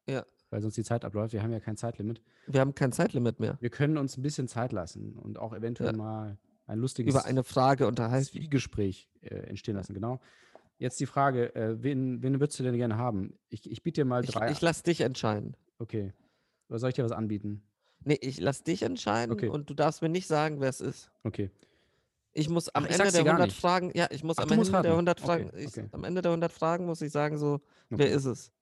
[0.09, 0.25] Ja.
[0.51, 1.33] Weil sonst die Zeit abläuft.
[1.33, 2.21] Wir haben ja kein Zeitlimit.
[2.47, 3.57] Wir haben kein Zeitlimit mehr.
[3.61, 5.97] Wir können uns ein bisschen Zeit lassen und auch eventuell Ja.
[5.97, 8.27] mal ein lustiges Über eine Frage unterhalten.
[8.27, 10.21] Zwiegespräch äh, entstehen lassen, genau.
[10.79, 13.39] Jetzt die Frage, äh, wen, wen würdest du denn gerne haben?
[13.49, 14.51] Ich, ich biete dir mal Ich, drei.
[14.51, 15.57] ich lass dich entscheiden.
[15.79, 16.13] okay.
[16.69, 17.63] Oder soll ich dir was anbieten?
[18.05, 19.49] Nee, ich lass dich entscheiden Okay.
[19.49, 21.11] und du darfst mir nicht sagen, wer es ist.
[21.23, 21.51] Okay.
[22.35, 23.61] Ich muss am Ach, ich Ende der dir gar 100 nicht.
[23.61, 24.89] Fragen, ja, ich muss Ach, am Ende der raten.
[24.89, 25.89] 100 Okay, Fragen, ich, okay.
[25.93, 28.15] am Ende der 100 Fragen muss ich sagen so, wer okay.
[28.15, 28.53] ist es?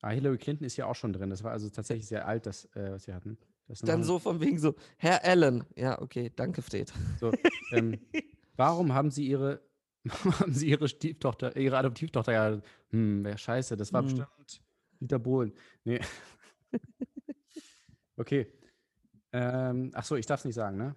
[0.00, 1.30] Ah, Hillary Clinton ist ja auch schon drin.
[1.30, 3.38] Das war also tatsächlich sehr alt, das, äh, was wir hatten.
[3.68, 5.64] Das Dann noch- so von wegen so, Herr Allen.
[5.76, 6.92] Ja, okay, danke, Fred.
[7.20, 7.32] So,
[7.70, 8.00] ähm,
[8.56, 9.60] warum haben Sie Ihre,
[10.40, 14.06] haben Sie Ihre Stieftochter, Ihre Adoptivtochter ja, hm, wer scheiße, das war Hm.
[14.08, 14.62] bestimmt
[15.00, 15.52] Dieter Bohlen.
[15.84, 16.00] Nee.
[18.16, 18.46] okay.
[19.32, 20.94] Ähm, ach so, ich darf es nicht sagen, ne?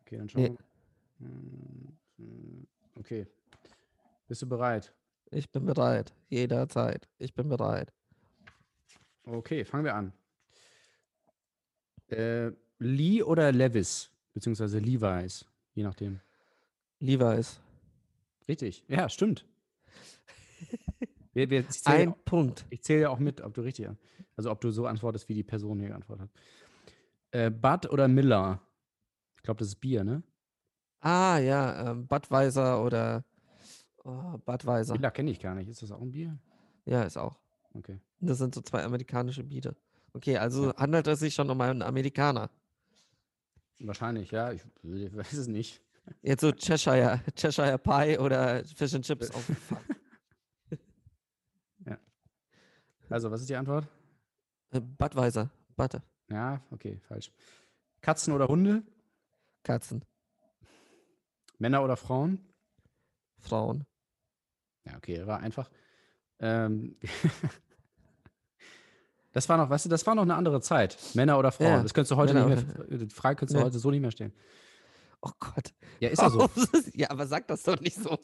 [0.00, 0.48] Okay, dann schauen Nee.
[0.48, 0.56] wir.
[0.56, 0.64] Hm, hm,
[2.98, 3.26] Okay.
[4.28, 4.92] Bist du bereit?
[5.30, 7.08] Ich bin bereit, jederzeit.
[7.18, 7.92] Ich bin bereit.
[9.24, 10.12] Okay, fangen wir an.
[12.08, 16.20] Äh, Lee oder Levis, beziehungsweise Levi's, je nachdem.
[17.00, 17.60] Levi's.
[18.48, 19.44] Richtig, ja, stimmt.
[21.32, 22.64] Wir, wir, ich zähle Ein ja, Punkt.
[22.70, 23.90] ich zähl ja auch mit, ob du richtig,
[24.36, 26.30] also ob du so antwortest, wie die Person hier geantwortet hat.
[27.30, 28.62] Äh, Bud oder Miller?
[29.36, 30.22] Ich glaube, das ist Bier, ne?
[31.06, 33.22] Ah, ja, ähm, Budweiser oder
[34.02, 34.92] oh, Budweiser.
[34.94, 35.68] Miller kenne ich gar nicht.
[35.68, 36.36] Ist das auch ein Bier?
[36.84, 37.38] Ja, ist auch.
[37.74, 38.00] Okay.
[38.18, 39.76] Das sind so zwei amerikanische Biere.
[40.14, 42.50] Okay, also handelt es sich schon um einen Amerikaner.
[43.78, 44.50] Wahrscheinlich, ja.
[44.50, 45.80] Ich, ich weiß es nicht.
[46.22, 49.82] Jetzt so Cheshire, Cheshire Pie oder Fish and Chips auf jeden Fall.
[53.08, 53.86] Also, was ist die Antwort?
[54.72, 57.30] Äh, Budweiser, Butter, Ja, okay, falsch.
[58.00, 58.82] Katzen oder Hunde?
[59.62, 60.04] Katzen,
[61.58, 62.38] Männer oder Frauen?
[63.38, 63.86] Frauen.
[64.84, 65.70] Ja, okay, war einfach.
[66.38, 66.96] Ähm,
[69.32, 70.98] das war noch, weißt du, das war noch eine andere Zeit.
[71.14, 71.66] Männer oder Frauen.
[71.68, 73.64] Ja, das könntest du heute Männer nicht mehr, die Frage könntest du Nee.
[73.66, 74.32] heute so nicht mehr stellen.
[75.22, 75.72] Oh Gott.
[75.98, 76.48] Ja, ist ja so.
[76.92, 78.18] ja, aber sag das doch nicht so.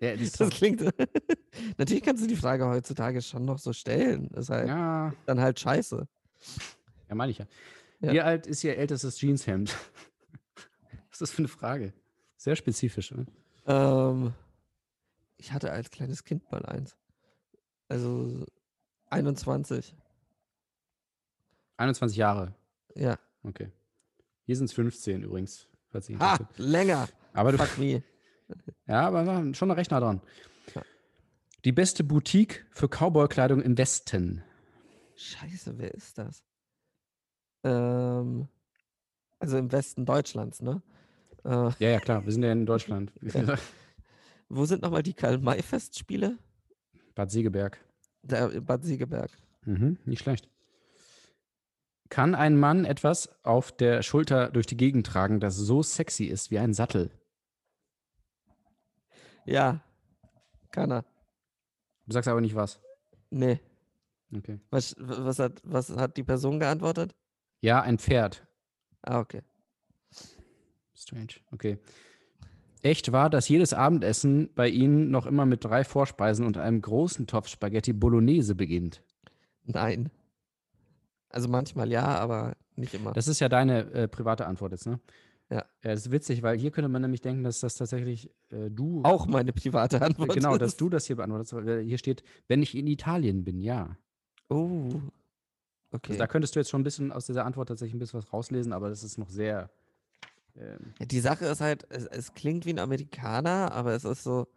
[0.00, 0.82] Ja, das Das klingt.
[1.78, 4.28] Natürlich kannst du die Frage heutzutage schon noch so stellen.
[4.34, 6.06] Ist halt ja, dann halt scheiße.
[7.08, 7.46] ja, meine ich ja.
[8.00, 8.12] Ja.
[8.12, 9.74] Wie alt ist ihr ältestes Jeanshemd?
[10.54, 11.92] Was ist das für eine Frage?
[12.38, 13.10] Sehr spezifisch.
[13.10, 13.26] Ne?
[13.66, 14.32] Ähm,
[15.36, 16.96] ich hatte als kleines Kind mal eins.
[17.88, 18.46] Also
[19.10, 19.94] 21.
[21.76, 22.54] 21 Jahre.
[22.94, 23.18] Ja.
[23.42, 23.70] Okay.
[24.46, 25.68] Hier sind es 15 übrigens.
[25.90, 27.08] Falls Sie Ha, länger.
[27.32, 28.02] aber du, Fuck me.
[28.86, 30.20] ja, aber schon recht nah dran.
[30.74, 30.82] Ja.
[31.64, 34.42] Die beste Boutique für Cowboy-Kleidung im Westen.
[35.16, 36.44] Scheiße, wer ist das?
[37.64, 38.48] Ähm,
[39.40, 40.82] also im Westen Deutschlands, ne?
[41.44, 42.24] Äh, Ja, ja, klar.
[42.24, 43.12] Wir sind ja in Deutschland.
[44.48, 46.38] wo sind nochmal die Karl-May-Festspiele?
[47.14, 47.78] Bad Segeberg.
[48.22, 49.30] In Bad Segeberg.
[49.64, 50.48] Mhm, nicht schlecht.
[52.08, 56.50] Kann ein Mann etwas auf der Schulter durch die Gegend tragen, das so sexy ist
[56.50, 57.10] wie ein Sattel?
[59.44, 59.80] Ja.
[60.70, 61.04] Kann er.
[62.06, 62.80] Du sagst aber nicht was.
[63.30, 63.60] Nee.
[64.34, 64.60] Okay.
[64.70, 67.14] Was, was, hat, was hat die Person geantwortet?
[67.60, 68.46] Ja, ein Pferd.
[69.02, 69.42] Ah, okay.
[70.98, 71.34] Strange.
[71.52, 71.78] Okay.
[72.82, 77.26] Echt war, dass jedes Abendessen bei Ihnen noch immer mit drei Vorspeisen und einem großen
[77.26, 79.02] Topf Spaghetti Bolognese beginnt.
[79.64, 80.10] Nein.
[81.28, 83.12] Also manchmal ja, aber nicht immer.
[83.12, 85.00] Das ist ja deine äh, private Antwort jetzt, ne?
[85.50, 85.64] Ja.
[85.82, 89.02] Ja, das ist witzig, weil hier könnte man nämlich denken, dass das tatsächlich äh, du.
[89.02, 90.34] auch meine private Antwort.
[90.34, 90.80] Genau, dass ist.
[90.80, 91.54] du das hier beantwortest.
[91.54, 93.96] weil Hier steht, wenn ich in Italien bin, ja.
[94.48, 94.84] Oh.
[94.84, 95.02] Also
[95.90, 96.16] Okay.
[96.18, 98.72] da könntest du jetzt schon ein bisschen aus dieser Antwort tatsächlich ein bisschen was rauslesen,
[98.72, 99.70] aber das ist noch sehr.
[100.58, 104.22] Ähm, Ja, die Sache ist halt, es, es klingt wie ein Amerikaner, aber es ist
[104.24, 104.48] so,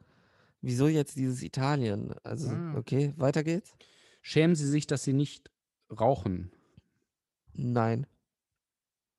[0.61, 2.13] wieso jetzt dieses Italien?
[2.23, 2.75] Also, Ah.
[2.77, 3.73] okay, weiter geht's?
[4.23, 5.49] schämen Sie sich, dass Sie nicht
[5.89, 6.51] rauchen?
[7.53, 8.05] Nein.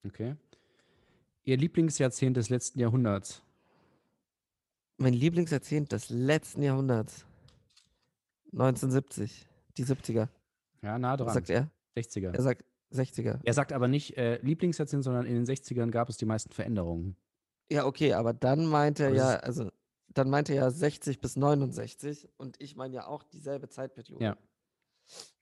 [0.05, 0.37] Okay.
[1.45, 3.43] Ihr Lieblingsjahrzehnt des letzten Jahrhunderts?
[4.97, 7.27] Mein Lieblingsjahrzehnt des letzten Jahrhunderts.
[8.53, 9.49] 1970.
[9.77, 10.29] Die 70er.
[10.83, 11.35] Ja, nah Was dran.
[11.35, 11.71] sagt er?
[11.97, 12.33] 60er.
[12.35, 13.41] Er sagt 60er.
[13.43, 17.17] Er sagt aber nicht äh, Lieblingsjahrzehnt, sondern in den 60ern gab es die meisten Veränderungen.
[17.71, 19.71] Ja, okay, aber dann meint er Aber das ja, also
[20.09, 24.23] dann meint er ja 60 bis 69 und ich meine ja auch dieselbe Zeitperiode.
[24.23, 24.37] Ja.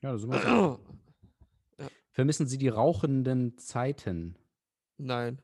[0.01, 0.81] Ja, da sind wir
[2.13, 4.37] Vermissen Sie die rauchenden Zeiten?
[4.97, 5.41] Nein.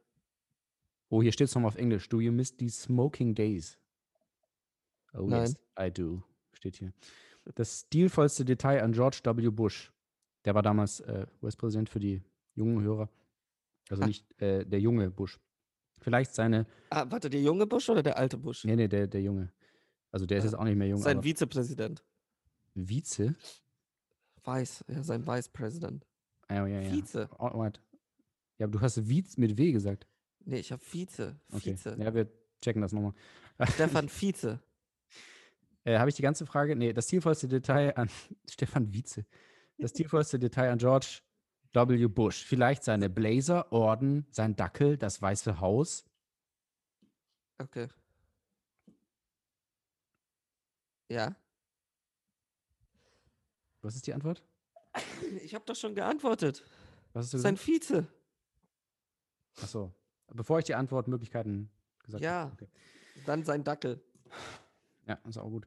[1.09, 2.09] Oh, hier steht es nochmal auf Englisch.
[2.09, 3.79] Do you miss the smoking days?
[5.15, 5.43] Oh Nein.
[5.43, 6.23] yes, I do.
[6.53, 6.93] Steht hier.
[7.55, 9.51] Das stilvollste Detail an George W.
[9.51, 9.93] Bush.
[10.47, 12.23] Der war damals äh, US-Präsident für die
[12.55, 13.11] jungen Hörer.
[13.91, 14.07] Also Ah.
[14.07, 15.39] nicht äh, der junge Bush.
[16.01, 16.67] Vielleicht seine.
[16.91, 18.65] Ah, warte, der junge Bush oder der alte Bush?
[18.65, 19.53] Nee, nee, der, der Junge.
[20.13, 20.47] Also der ist Ah.
[20.47, 21.01] jetzt auch nicht mehr jung.
[21.01, 22.03] Sein Vizepräsident.
[22.75, 23.35] Vize?
[24.45, 26.07] Vice, ja, sein Vice President.
[26.49, 26.93] Ah, ja, ja.
[26.93, 27.29] Vize.
[27.39, 27.81] Alright.
[28.59, 30.07] Ja, aber du hast Vize mit W gesagt.
[30.45, 31.37] Nee, ich habe Vize.
[31.53, 31.73] Okay.
[31.77, 31.97] Vize.
[31.99, 32.29] Ja, wir
[32.63, 33.15] checken das nochmal.
[33.75, 34.61] Stefan Vize.
[35.85, 36.77] Äh, Habe ich die ganze Frage?
[36.77, 38.09] Nee, das stilvollste Detail an
[38.49, 39.25] Stefan Wietze.
[39.79, 41.21] Das stilvollste Detail an George
[41.73, 42.07] W.
[42.09, 42.45] Bush.
[42.45, 46.05] Vielleicht seine Blazer, Orden, sein Dackel, das Weiße Haus.
[47.59, 47.89] Okay.
[51.09, 51.37] Ja.
[53.83, 54.43] Was ist die Antwort?
[55.45, 56.65] Ich habe doch schon geantwortet.
[57.13, 57.57] Was hast du Sein?
[57.57, 58.07] Vize.
[59.61, 59.95] Achso.
[60.33, 61.71] Bevor ich die Antwortmöglichkeiten
[62.03, 62.41] gesagt Ja.
[62.51, 62.53] habe.
[62.55, 62.69] Okay.
[63.27, 64.03] Dann sein Dackel.
[65.07, 65.67] Ja, ist auch gut.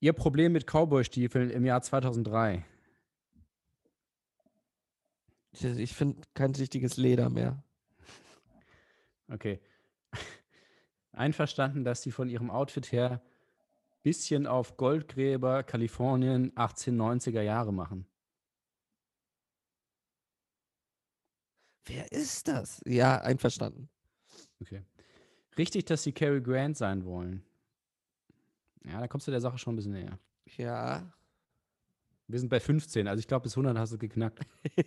[0.00, 2.64] Ihr Problem mit Cowboy-Stiefeln im Jahr 2003.
[5.62, 7.62] Ich- finde kein richtiges Leder mehr.
[9.28, 9.60] Okay.
[11.12, 13.22] Einverstanden, dass sie von ihrem Outfit her
[14.02, 18.06] bisschen auf Goldgräber Kalifornien 1890er Jahre machen.
[21.86, 22.80] Wer ist das?
[22.86, 23.88] Ja, einverstanden.
[24.60, 24.82] Okay.
[25.56, 27.44] Richtig, dass sie Cary Grant sein wollen.
[28.84, 30.18] Ja, da kommst du der Sache schon ein bisschen näher.
[30.56, 31.10] Ja.
[32.26, 34.40] Wir sind bei 15, also ich glaube, bis 100 hast du geknackt.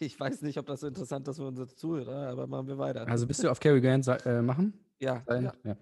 [0.00, 3.06] ich weiß nicht, ob das so interessant ist für unsere Zuhörer, aber machen wir weiter.
[3.06, 4.72] Also bist du auf Cary Grant äh, machen?
[4.98, 5.44] ja, Sein?
[5.44, 5.52] ja.
[5.64, 5.76] Ja.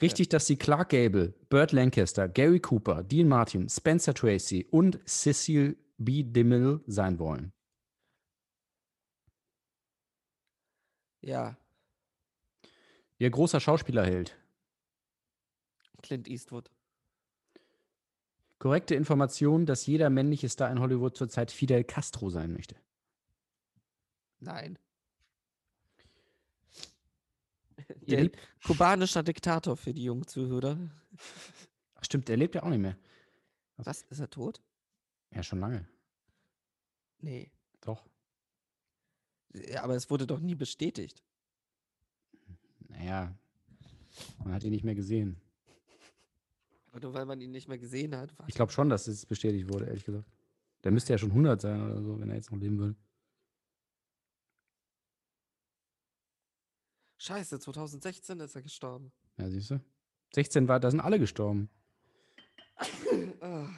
[0.00, 5.76] Richtig, dass sie Clark Gable, Burt Lancaster, Gary Cooper, Dean Martin, Spencer Tracy und Cecil
[5.96, 6.22] B.
[6.22, 7.52] DeMille sein wollen.
[11.20, 11.56] ja.
[13.18, 14.38] Ihr großer Schauspielerheld.
[16.02, 16.70] Clint Eastwood.
[18.58, 22.76] Korrekte Information, dass jeder männliche Star in Hollywood zurzeit Fidel Castro sein möchte.
[24.40, 24.78] Nein.
[28.00, 28.30] Der
[28.66, 30.78] kubanischer Diktator für die jungen Zuhörer.
[31.94, 32.98] Ach, stimmt, der lebt ja auch nicht mehr.
[33.76, 34.02] Was?
[34.02, 34.60] Ist er tot?
[35.30, 35.88] Ja, schon lange.
[37.20, 37.52] Nee.
[37.80, 38.04] Doch.
[39.54, 41.22] Ja, aber es wurde doch nie bestätigt.
[42.88, 43.34] Naja,
[44.38, 45.40] man hat ihn nicht mehr gesehen.
[46.90, 48.34] Aber nur weil man ihn nicht mehr gesehen hat.
[48.46, 50.24] Ich glaube schon, dass es bestätigt wurde, ehrlich gesagt.
[50.84, 52.96] Der müsste ja schon 100 sein oder so, wenn er jetzt noch leben würde.
[57.18, 59.12] Scheiße, 2016 ist er gestorben.
[59.38, 59.80] Ja, siehst du?
[60.34, 61.68] 16 war, da sind alle gestorben.
[63.40, 63.68] Ah.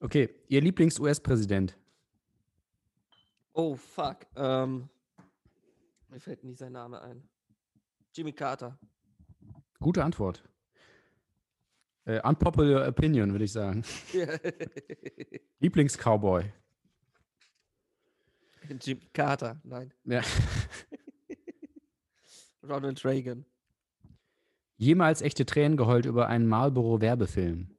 [0.00, 1.78] Okay, Ihr Lieblings-US-Präsident.
[3.54, 4.26] Oh, fuck.
[4.36, 4.88] Ähm,
[6.08, 7.28] mir fällt nie sein Name ein.
[8.12, 8.78] Jimmy Carter.
[9.80, 10.42] Gute Antwort.
[12.04, 13.84] Äh, unpopular Opinion, würde ich sagen.
[15.60, 16.52] Lieblings-Cowboy.
[18.80, 19.92] Jimmy Carter, nein.
[20.04, 20.22] Ja.
[22.68, 23.44] Ronald Reagan.
[24.76, 27.76] Jemals echte Tränen geheult über einen Marlboro-Werbefilm.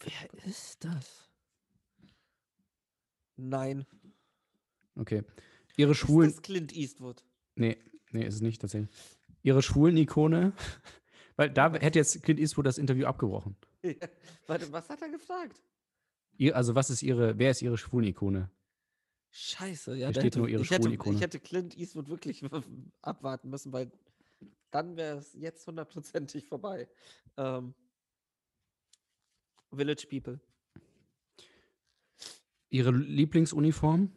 [0.00, 1.30] Wer ist das?
[3.36, 3.86] Nein.
[4.96, 5.22] Okay.
[5.76, 6.30] Ihre schwulen.
[6.30, 7.24] Ist das Clint Eastwood?
[7.56, 7.78] Nee,
[8.10, 8.90] nee, ist es nicht tatsächlich.
[9.42, 10.52] Ihre schwulen Ikone.
[11.36, 13.56] Weil da hätte jetzt Clint Eastwood das Interview abgebrochen.
[14.46, 15.60] Warte, was hat er gefragt?
[16.36, 18.50] Ihr, also, was ist ihre, wer ist ihre schwulen Ikone?
[19.30, 20.08] Scheiße, ja.
[20.08, 22.44] Hier steht hätte, nur ihre ich, hätte, ich hätte Clint Eastwood wirklich
[23.02, 23.90] abwarten müssen, weil
[24.70, 26.88] dann wäre es jetzt hundertprozentig vorbei.
[27.36, 27.74] Ähm,
[29.74, 30.40] Village People.
[32.68, 34.12] Ihre Lieblingsuniform?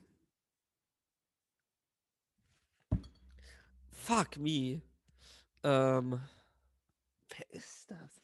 [3.89, 4.81] Fuck me.
[5.65, 6.21] Ähm,
[7.29, 8.21] wer ist das?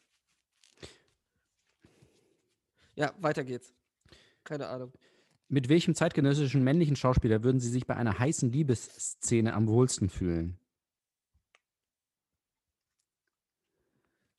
[2.94, 3.74] Ja, weiter geht's.
[4.44, 4.92] Keine Ahnung.
[5.48, 10.56] Mit welchem zeitgenössischen männlichen Schauspieler würden Sie sich bei einer heißen Liebesszene am wohlsten fühlen?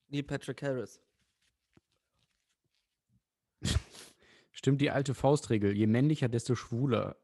[0.07, 1.01] Neil Patrick Harris.
[4.53, 7.17] Stimmt die alte Faustregel, je männlicher, desto schwuler.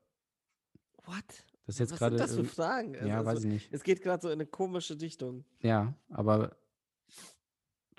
[1.05, 1.45] What?
[1.69, 2.17] Das ist jetzt Was gerade.
[2.17, 2.93] sind das für irgend- Fragen?
[3.07, 3.69] ja, Also, weiß ich nicht.
[3.71, 5.45] Es geht gerade so in eine komische Dichtung.
[5.61, 6.57] Ja, aber.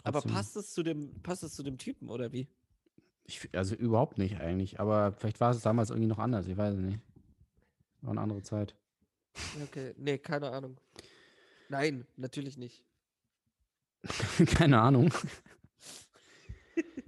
[0.02, 2.48] Aber trotzdem- passt es zu dem, passt es zu dem Typen oder wie?
[3.26, 6.74] Ich, also überhaupt nicht eigentlich, aber vielleicht war es damals irgendwie noch anders, ich weiß
[6.74, 6.98] es nicht.
[8.00, 8.74] War eine andere Zeit.
[9.62, 10.80] Okay, nee, keine Ahnung.
[11.68, 12.84] Nein, natürlich nicht.
[14.46, 15.12] Keine Ahnung.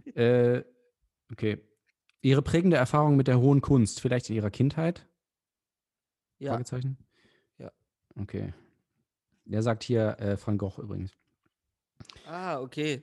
[0.14, 0.62] äh,
[1.32, 1.58] okay.
[2.20, 5.08] Ihre prägende Erfahrung mit der hohen Kunst, vielleicht in Ihrer Kindheit?
[6.42, 6.98] Ja, Fragezeichen?
[7.58, 7.70] Ja.
[8.18, 8.52] Okay.
[9.44, 11.12] Der sagt hier äh, Van Gogh übrigens.
[12.26, 13.02] ah, okay.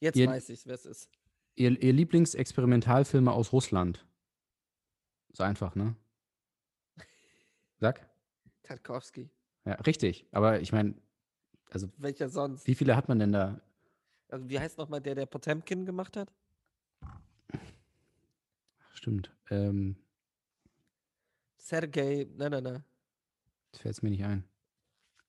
[0.00, 1.10] Jetzt Ihr- weiß ich, wer es ist.
[1.54, 4.06] Ihr, ihr Lieblingsexperimentalfilme aus Russland?
[5.32, 5.96] So einfach, ne?
[7.80, 8.08] Sag?
[8.62, 9.30] Tarkovsky.
[9.64, 10.26] Ja, richtig.
[10.32, 10.94] Aber ich meine,
[11.70, 12.66] also Welcher sonst?
[12.66, 13.60] wie viele hat man denn da?
[14.28, 16.30] Also, wie heißt nochmal der, der Potemkin gemacht hat?
[18.92, 19.32] Stimmt.
[19.50, 19.96] Ähm,
[21.68, 22.84] Sergei, nein, nein, nein.
[23.72, 24.42] das fällt mir nicht ein.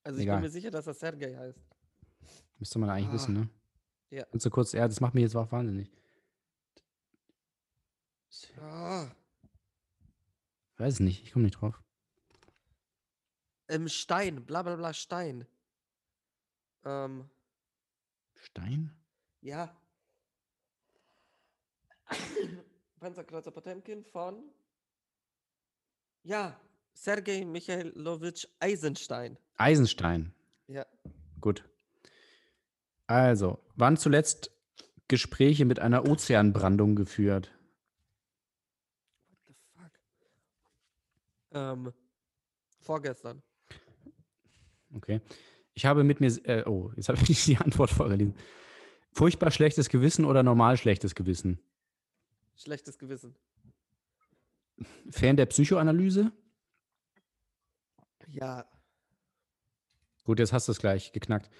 [0.02, 0.36] Also ich Egal.
[0.36, 1.60] bin mir sicher, dass er Sergei heißt.
[2.58, 3.50] Müsste man eigentlich Ah, wissen, ne?
[4.08, 4.24] ja.
[4.24, 5.92] Kannst du kurz, ja, das macht mich jetzt auch wahnsinnig.
[8.58, 9.10] Ah,
[10.78, 11.82] Weiß nicht, ich komme nicht drauf.
[13.68, 15.46] ähm, Stein, bla bla bla, Stein.
[16.86, 17.28] Ähm,
[18.34, 18.90] Stein?
[19.42, 19.76] ja.
[22.98, 24.42] Panzerkreuzer Potemkin von.
[26.22, 26.60] Ja,
[26.92, 29.38] Sergei Michailowitsch Eisenstein.
[29.56, 30.34] Eisenstein.
[30.68, 30.86] Ja.
[31.40, 31.64] Gut.
[33.06, 34.50] Also, wann zuletzt
[35.08, 37.50] Gespräche mit einer Ozeanbrandung geführt?
[39.36, 39.92] What the fuck?
[41.52, 41.92] Ähm,
[42.80, 43.42] vorgestern.
[44.94, 45.20] Okay.
[45.74, 48.34] Ich habe mit mir, äh, oh, jetzt habe ich die Antwort vorgelesen.
[49.12, 51.58] Furchtbar schlechtes Gewissen oder normal schlechtes Gewissen?
[52.56, 53.34] Schlechtes Gewissen.
[55.10, 56.32] Fan der Psychoanalyse?
[58.28, 58.64] Ja.
[60.24, 61.50] Gut, jetzt hast du es gleich geknackt.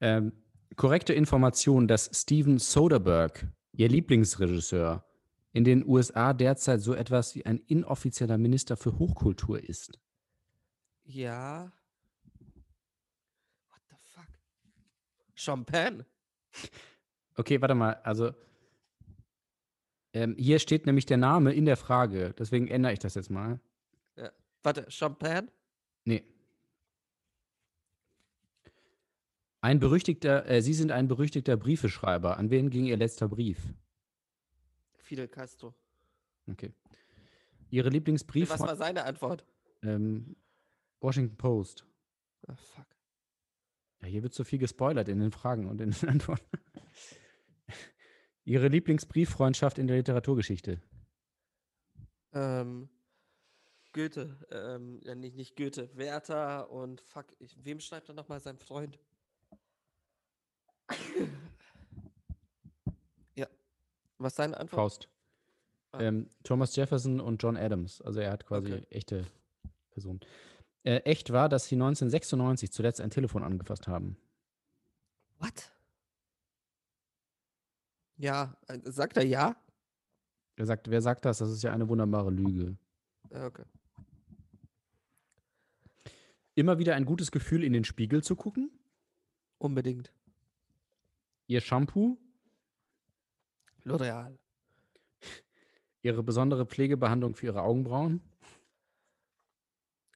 [0.00, 0.32] Ähm,
[0.76, 5.04] korrekte Information, dass Steven Soderbergh, ihr Lieblingsregisseur,
[5.52, 9.98] in den USA derzeit so etwas wie ein inoffizieller Minister für Hochkultur ist.
[11.04, 11.72] Ja.
[13.70, 14.28] What the fuck?
[15.34, 16.04] Champagne?
[17.36, 18.32] Okay, warte mal, also
[20.12, 23.60] ähm, hier steht nämlich der Name in der Frage, deswegen ändere ich das jetzt mal.
[24.62, 25.48] Warte, Champagne?
[26.04, 26.24] Nee.
[29.60, 32.36] Ein berüchtigter, äh, Sie sind ein berüchtigter Briefeschreiber.
[32.36, 33.58] An wen ging Ihr letzter Brief?
[34.96, 35.74] Fidel Castro.
[36.50, 36.72] Okay.
[37.70, 39.44] Ihre Lieblingsbrief Was war seine Antwort?
[39.82, 40.36] ähm,
[41.00, 41.86] Washington Post.
[42.46, 42.86] Ah, fuck.
[44.02, 46.44] Ja, hier wird so viel gespoilert in den Fragen und in den Antworten.
[48.48, 50.80] Ihre Lieblingsbrieffreundschaft in der Literaturgeschichte.
[52.32, 52.88] Ähm,
[53.92, 54.38] Goethe.
[54.50, 55.90] Ähm, ja, nicht, nicht Goethe.
[55.94, 57.26] Werther und fuck.
[57.40, 58.98] Ich, wem schreibt er nochmal sein Freund?
[63.34, 63.46] ja.
[64.16, 64.80] Was seine Antwort?
[64.80, 65.08] Faust.
[65.92, 66.00] Ah.
[66.00, 68.00] Ähm, Thomas Jefferson und John Adams.
[68.00, 68.86] Also er hat quasi Okay.
[68.88, 69.26] echte
[69.90, 70.20] Personen.
[70.84, 74.16] Äh, echt war, dass sie 1996 zuletzt ein Telefon angefasst haben.
[75.38, 75.70] What?
[78.18, 79.56] Ja, äh, sagt er ja?
[80.56, 81.38] Er sagt, wer sagt das?
[81.38, 82.76] Das ist ja eine wunderbare Lüge.
[83.30, 83.64] Ja, okay.
[86.54, 88.70] Immer wieder ein gutes Gefühl, in den Spiegel zu gucken.
[89.58, 90.12] Unbedingt.
[91.46, 92.18] Ihr Shampoo,
[93.84, 94.36] L'Oreal.
[96.02, 98.20] ihre besondere Pflegebehandlung für ihre Augenbrauen.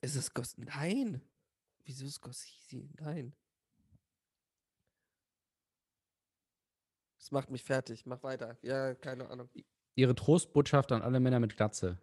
[0.01, 0.59] Ist es Gos...
[0.59, 1.23] Nein.
[1.85, 2.91] Wieso ist Gossisi?
[2.99, 3.33] Nein.
[7.33, 8.07] Macht mich fertig.
[8.07, 8.59] Mach weiter.
[8.63, 9.49] Ja, keine Ahnung.
[9.95, 11.99] Ihre Trostbotschaft an alle Männer mit Glatze.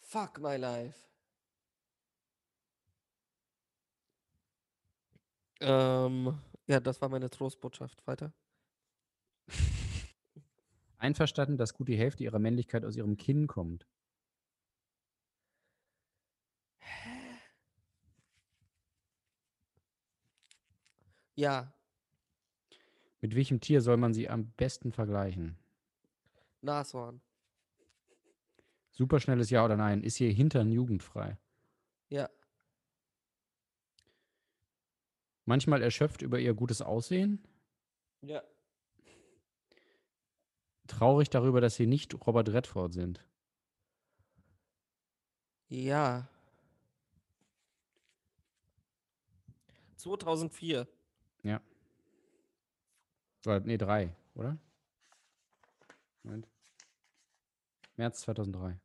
[0.00, 0.98] Fuck my life.
[5.60, 8.06] Ähm, ja, das war meine Trostbotschaft.
[8.06, 8.32] Weiter.
[10.98, 13.86] Einverstanden, dass gut die Hälfte ihrer Männlichkeit aus ihrem Kinn kommt.
[21.36, 21.72] Ja,
[23.20, 25.56] Mit welchem Tier soll man sie am besten vergleichen?
[26.60, 27.20] Nashorn.
[28.90, 30.02] Superschnelles Ja oder Nein.
[30.02, 31.38] Ist ihr Hintern jugendfrei?
[32.08, 32.28] Ja,
[35.48, 37.42] Manchmal erschöpft über ihr gutes Aussehen?
[38.20, 38.42] ja.
[40.86, 43.24] Traurig darüber, dass sie nicht Robert Redford sind.
[45.68, 46.28] Ja.
[49.96, 50.86] 2004.
[53.46, 54.58] Oder, nee, drei, oder?
[56.22, 56.48] Moment.
[57.96, 58.78] März 2003.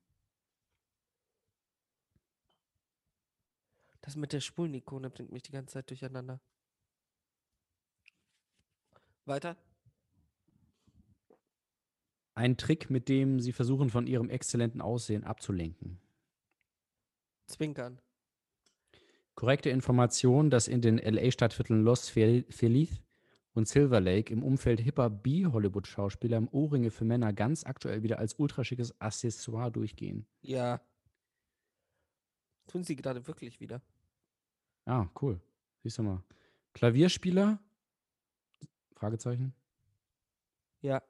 [4.01, 6.41] Das mit der Spulenikone bringt mich die ganze Zeit durcheinander.
[9.25, 9.55] Weiter?
[12.35, 16.01] Ein Trick, mit dem sie versuchen, von ihrem exzellenten Aussehen abzulenken.
[17.47, 18.01] Zwinkern.
[19.35, 23.02] Korrekte Information, dass in den LA-Stadtvierteln Los Fel- Feliz
[23.53, 28.99] und Silver Lake im Umfeld hipper B-Hollywood-Schauspieler Ohrringe für Männer ganz aktuell wieder als ultraschickes
[28.99, 30.25] Accessoire durchgehen.
[30.41, 30.81] Ja.
[32.67, 33.81] Tun sie gerade wirklich wieder.
[34.85, 35.39] Ah, cool.
[35.83, 36.23] Siehst du mal.
[36.73, 37.59] Klavierspieler?
[38.95, 39.53] Fragezeichen.
[40.81, 41.01] Ja.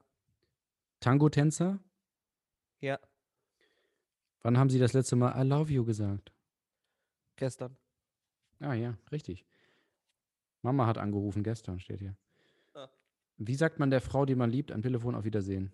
[1.00, 1.80] Tango-Tänzer?
[2.80, 3.00] Ja.
[4.42, 6.34] Wann haben Sie das letzte Mal I love you gesagt?
[7.38, 7.78] Gestern.
[8.60, 9.46] Ah ja, richtig.
[10.62, 12.16] Mama hat angerufen gestern, steht hier.
[13.38, 15.72] Wie sagt man der Frau, die man liebt, am Telefon auf Wiedersehen?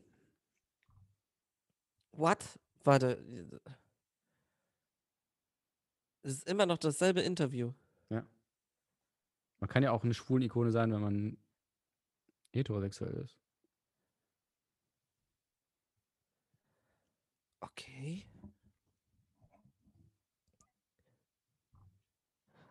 [2.14, 2.44] What?
[2.84, 3.24] Warte.
[6.24, 7.74] Es ist immer noch dasselbe Interview.
[9.60, 11.38] Man kann ja auch eine schwulen Ikone sein, wenn man
[12.52, 13.38] heterosexuell ist.
[17.60, 18.26] Okay.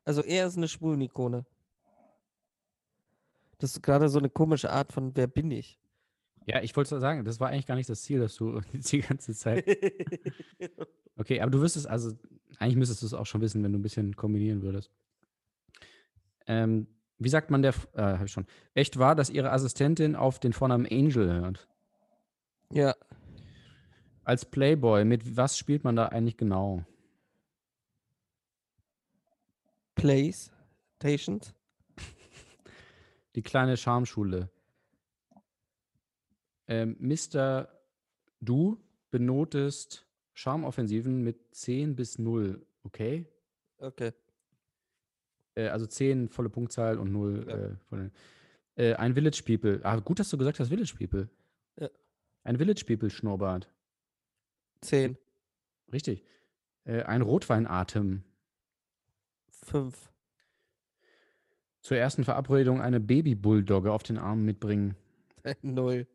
[0.05, 1.45] Also er ist eine Schwulenikone.
[3.59, 5.79] Das ist gerade so eine komische Art von Wer bin ich?
[6.47, 9.35] Ja, ich wollte sagen, das war eigentlich gar nicht das Ziel, dass du die ganze
[9.35, 9.67] Zeit.
[11.21, 12.13] Okay, aber du wüsstest, also
[12.61, 14.93] eigentlich müsstest du es auch schon wissen, wenn du ein bisschen kombinieren würdest.
[16.47, 16.87] Ähm,
[17.19, 18.47] wie sagt man der, äh, habe ich schon.
[18.75, 21.69] Echt wahr, dass ihre Assistentin auf den Vornamen Angel hört?
[22.73, 22.95] ja.
[24.23, 26.85] Als Playboy, mit was spielt man da eigentlich genau?
[30.97, 31.55] Stations.
[33.39, 34.51] Die kleine Schamschule.
[36.67, 37.69] Ähm, Mr.
[38.41, 38.83] Du
[39.13, 43.27] benotest Charmoffensiven mit 10 bis 0, okay?
[43.79, 44.11] Okay.
[45.55, 47.55] Äh, also 10 volle Punktzahl und 0 Ja.
[47.55, 48.11] äh, volle.
[48.75, 49.79] Äh, ein Village People.
[49.85, 51.29] Ah, gut, dass du gesagt hast, Village People.
[51.79, 51.89] Ja.
[52.43, 53.71] Ein Village People Schnurrbart.
[54.81, 55.17] Zehn.
[55.93, 56.25] Richtig.
[56.87, 58.25] Äh, ein Rotweinatem.
[59.63, 60.11] Fünf.
[61.81, 64.97] Zur ersten Verabredung eine Baby-Bulldogge auf den Arm mitbringen.
[65.63, 66.07] Null.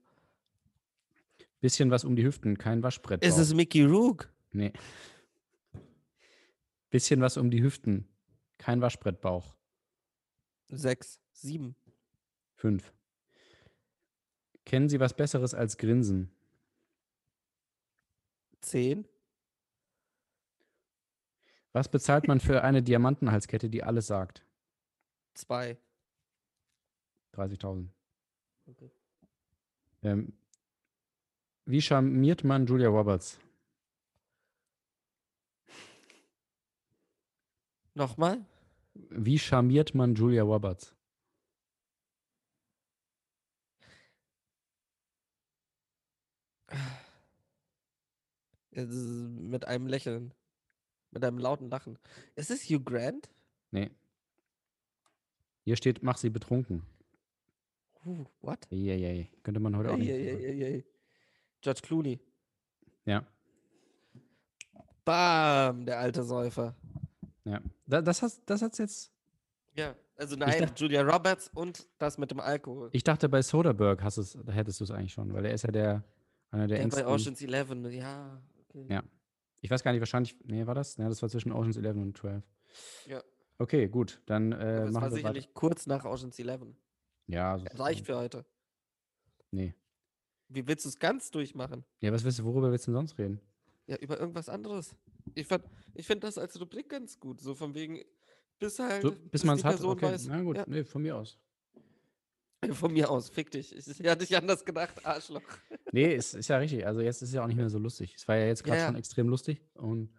[1.61, 3.23] Bisschen was um die Hüften, kein Waschbrett.
[3.23, 4.31] Ist es Mickey Rook?
[4.51, 4.73] Nee.
[6.89, 8.07] Bisschen was um die Hüften.
[8.57, 9.55] Kein Waschbrettbauch.
[10.69, 11.19] Sechs.
[11.31, 11.75] Sieben.
[12.55, 12.93] Fünf.
[14.65, 16.31] Kennen Sie was Besseres als Grinsen?
[18.61, 19.07] Zehn.
[21.73, 24.43] Was bezahlt man für eine Diamantenhalskette, die alles sagt?
[25.33, 25.77] Zwei.
[27.33, 27.89] 30.000.
[28.67, 28.91] Okay.
[30.03, 30.33] Ähm,
[31.65, 33.39] wie charmiert man Julia Roberts?
[37.95, 38.45] Nochmal?
[38.93, 40.95] Wie charmiert man Julia Roberts?
[48.71, 50.33] Mit einem Lächeln.
[51.11, 51.99] Mit einem lauten Lachen.
[52.35, 53.29] Ist es Hugh Grant?
[53.71, 53.91] Nee.
[55.63, 56.83] Hier steht, mach sie betrunken.
[58.05, 58.67] Uh, what?
[58.71, 59.29] Eieiei.
[59.43, 60.09] Könnte man heute auch nicht.
[60.11, 60.83] Eieieiei.
[61.61, 62.19] George Clooney.
[63.05, 63.25] Ja,
[65.05, 66.75] Bam, der alte Säufer.
[67.43, 67.61] ja.
[67.85, 69.11] Da, das hat das hat's jetzt.
[69.75, 72.89] Ja, also nein, dacht- Julia Roberts und das mit dem Alkohol.
[72.93, 75.63] Ich dachte, bei Soderbergh hast du's, da hättest du es eigentlich schon, weil er ist
[75.63, 76.03] ja der
[76.51, 77.05] einer der bei engsten.
[77.05, 78.41] Ocean's Eleven, ja.
[78.69, 78.85] Okay.
[78.89, 79.03] Ja.
[79.59, 80.37] Ich weiß gar nicht, wahrscheinlich.
[80.45, 80.95] Nee, war das?
[80.97, 82.43] Ja, das war zwischen Ocean's 11 und 12.
[83.07, 83.21] Ja.
[83.57, 84.21] Okay, gut.
[84.25, 85.15] Dann Aber äh, es war machen wir weiter.
[85.15, 86.75] sicherlich kurz nach Ocean's Eleven.
[87.27, 88.45] Ja, so, Reicht für heute.
[89.51, 89.73] Nee.
[90.49, 91.83] Wie willst du es ganz durchmachen?
[92.01, 93.39] Ja, was willst du, worüber willst du denn sonst reden?
[93.87, 94.95] Ja, über irgendwas anderes.
[95.35, 97.41] Ich, fand- ich finde das als Rubrik ganz gut.
[97.41, 98.01] So von wegen,
[98.59, 99.01] bis halt.
[99.03, 100.05] So, bis man es hat, Person okay.
[100.07, 100.27] weiß.
[100.27, 101.37] Na gut, Ja, nee, von mir aus.
[102.71, 103.75] von mir aus, fick dich.
[103.75, 105.41] Ich, ich hatte ich anders gedacht, Arschloch.
[105.91, 106.85] Nee, ist, ist ja richtig.
[106.85, 108.13] Also jetzt ist es ja auch nicht mehr so lustig.
[108.15, 108.87] Es war ja jetzt gerade Ja, ja.
[108.89, 109.61] schon extrem lustig.
[109.75, 110.09] Und.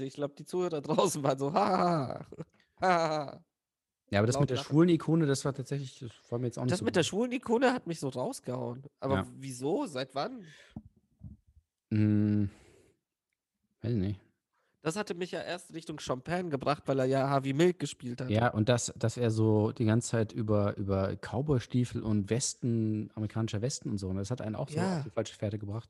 [0.00, 2.26] Ich glaube, die Zuhörer draußen waren so, hahaha.
[2.80, 3.44] Hahaha.
[4.10, 4.66] ja, aber das mit der lachen.
[4.66, 7.02] schwulen Ikone, das war tatsächlich, das war mir jetzt auch nicht Das so mit der
[7.02, 7.08] gut.
[7.08, 8.82] schwulen Ikone hat mich so rausgehauen.
[9.00, 9.26] Aber Ja.
[9.36, 9.86] wieso?
[9.86, 10.44] Seit wann?
[11.90, 12.50] Hm,
[13.82, 14.20] weiß ich nicht.
[14.82, 18.28] Das hatte mich ja erst Richtung Champagne gebracht, weil er ja Harvey Milk gespielt hat.
[18.28, 23.62] Ja, und das, dass er so die ganze Zeit über, über Cowboystiefel und Westen, amerikanischer
[23.62, 24.98] Westen und so, und das hat einen auch so Ja.
[24.98, 25.88] auf die falsche Fährte gebracht.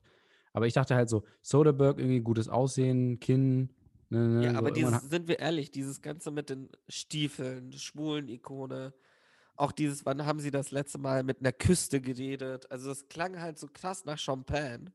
[0.55, 3.73] Aber ich dachte halt so, Soderbergh, irgendwie gutes Aussehen, Kinn,
[4.09, 8.29] ne, ne, Ja, so aber dieses, sind wir ehrlich, dieses Ganze mit den Stiefeln, schwulen
[8.29, 8.93] Ikone,
[9.57, 12.71] auch dieses, wann haben sie das letzte Mal mit einer Küste geredet?
[12.71, 14.93] Also das klang halt so krass nach Champagne.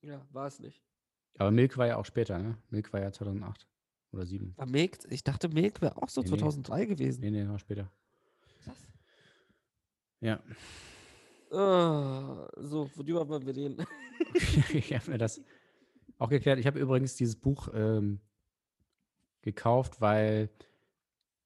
[0.00, 0.82] Ja, war es nicht.
[1.36, 2.56] Aber Milk war ja auch später, ne?
[2.70, 3.68] Milk war ja 2008
[4.12, 4.54] oder 7.
[4.56, 6.38] War Milk, ich dachte, Milk wäre auch so Nee, nee.
[6.38, 7.20] 2003 gewesen.
[7.20, 7.92] Nee, nee, war später.
[8.64, 8.76] Krass.
[10.20, 10.42] Ja.
[11.52, 13.86] Ah, so, worüber wollen wir reden?
[14.72, 15.40] ich habe mir das
[16.18, 16.58] auch geklärt.
[16.58, 18.20] Ich habe übrigens dieses Buch ähm,
[19.42, 20.48] gekauft, weil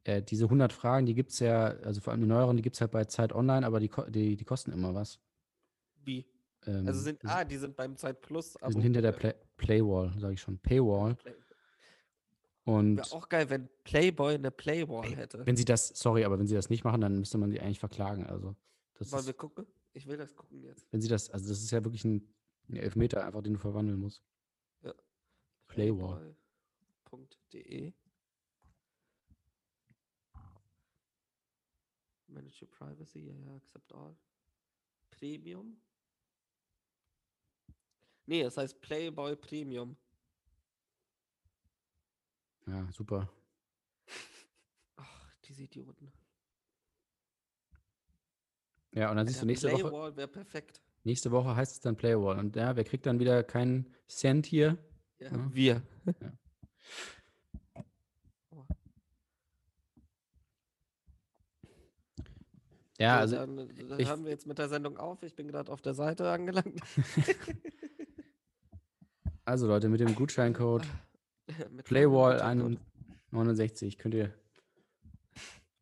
[0.04, 2.76] äh, diese 100 Fragen, die gibt es ja, also vor allem die neueren, die gibt
[2.76, 5.18] es halt bei Zeit Online, aber die, die, die kosten immer was.
[6.04, 6.24] Wie?
[6.66, 8.54] Ähm, Also sind, ah, die sind beim Zeit Plus.
[8.54, 11.16] die sind hinter der Play Playwall, sage ich schon, Paywall.
[12.64, 15.46] Und Wäre auch geil, wenn Playboy eine Playwall hätte.
[15.46, 17.78] wenn sie das, sorry, aber wenn sie das nicht machen, dann müsste man sie eigentlich
[17.78, 18.26] verklagen.
[18.26, 18.54] Also,
[18.98, 19.66] das Wollen wir gucken?
[19.96, 20.86] Ich will das gucken jetzt.
[20.92, 22.30] wenn sie das, also das ist ja wirklich ein,
[22.68, 24.22] ein Elfmeter, einfach den du verwandeln musst.
[24.82, 24.92] Ja.
[25.68, 26.36] Playwall.
[27.06, 27.94] Playboy.de
[32.26, 34.14] Manage your privacy, ja, ja, accept all.
[35.08, 35.80] Premium?
[38.26, 39.96] Nee, es heißt Playboy Premium.
[42.66, 43.32] Ja, super.
[44.96, 46.12] Ach, diese Idioten.
[48.96, 50.80] Ja, und dann siehst du nächste Woche, Playwall wäre perfekt.
[51.04, 52.38] nächste Woche heißt es dann Playwall.
[52.38, 54.78] Und ja, wer kriegt dann wieder keinen Cent hier?
[55.18, 55.54] Ja, Ja.
[55.54, 55.82] wir.
[62.98, 63.56] Ja, So, also dann,
[63.88, 65.22] dann ich- hören wir jetzt mit der Sendung auf.
[65.22, 66.80] Ich bin gerade auf der Seite angelangt.
[69.48, 70.82] Also Leute, mit dem Gutscheincode
[71.46, 72.80] Mit meinem Playwall Gutscheincode
[73.30, 74.34] 69 könnt ihr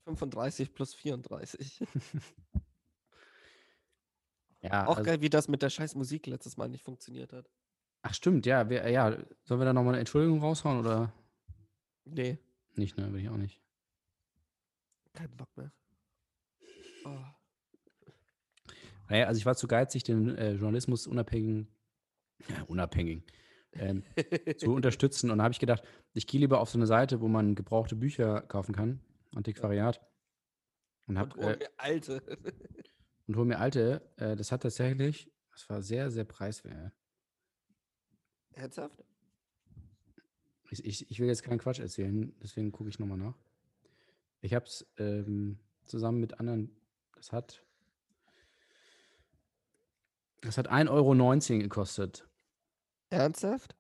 [0.05, 1.81] 35 plus 34.
[4.65, 7.51] ja, Auch also, geil, wie das mit der scheiß Musik letztes Mal nicht funktioniert hat.
[8.03, 11.13] ach stimmt, ja, wer, ja, sollen wir da nochmal eine Entschuldigung raushauen oder
[12.07, 12.39] Nee,
[12.75, 13.61] nicht, ne, will ich auch nicht.
[15.13, 15.73] kein Bock mehr.
[17.05, 17.19] Oh.
[19.09, 21.69] Naja, also ich war zu geizig, den äh, Journalismus unabhängigen,
[22.49, 23.23] ja, unabhängig,
[23.73, 24.03] ähm,
[24.57, 25.83] zu unterstützen und da habe ich gedacht,
[26.15, 29.01] ich gehe lieber auf so eine Seite, wo man gebrauchte Bücher kaufen kann,
[29.35, 30.01] Antiquariat.
[31.07, 32.23] Und, Und hol äh, mir alte.
[33.27, 34.03] und hol mir alte.
[34.17, 36.93] Äh, das hat tatsächlich, das war sehr, sehr preiswert.
[38.53, 39.05] Ernsthaft?
[40.71, 43.37] Ich, ich, ich will jetzt keinen Quatsch erzählen, deswegen gucke ich nochmal nach.
[44.41, 46.75] Ich habe es ähm, zusammen mit anderen,
[47.15, 47.65] das hat,
[50.41, 52.29] das hat 1,19 Euro gekostet.
[53.11, 53.77] Ernsthaft?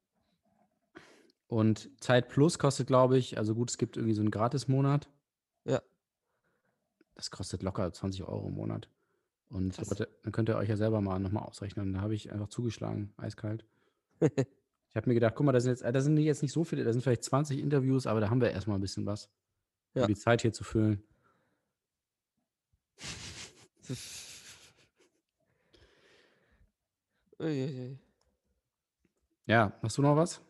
[1.46, 5.08] Und Zeit Plus kostet, glaube ich, also gut, es gibt irgendwie so einen Gratis-Monat.
[5.64, 5.82] Ja.
[7.14, 8.88] Das kostet locker 20 Euro im Monat.
[9.54, 9.88] Und Krass.
[10.22, 11.92] Dann könnt ihr euch ja selber mal nochmal ausrechnen.
[11.92, 13.64] Da habe ich einfach zugeschlagen, eiskalt.
[14.20, 16.64] ich habe mir gedacht, guck mal, da sind, jetzt, äh, da sind jetzt nicht so
[16.64, 19.30] viele, da sind vielleicht 20 Interviews, aber da haben wir erstmal ein bisschen was,
[19.94, 20.02] Ja.
[20.02, 21.04] um die Zeit hier zu füllen.
[29.46, 30.40] Ja, hast du noch was?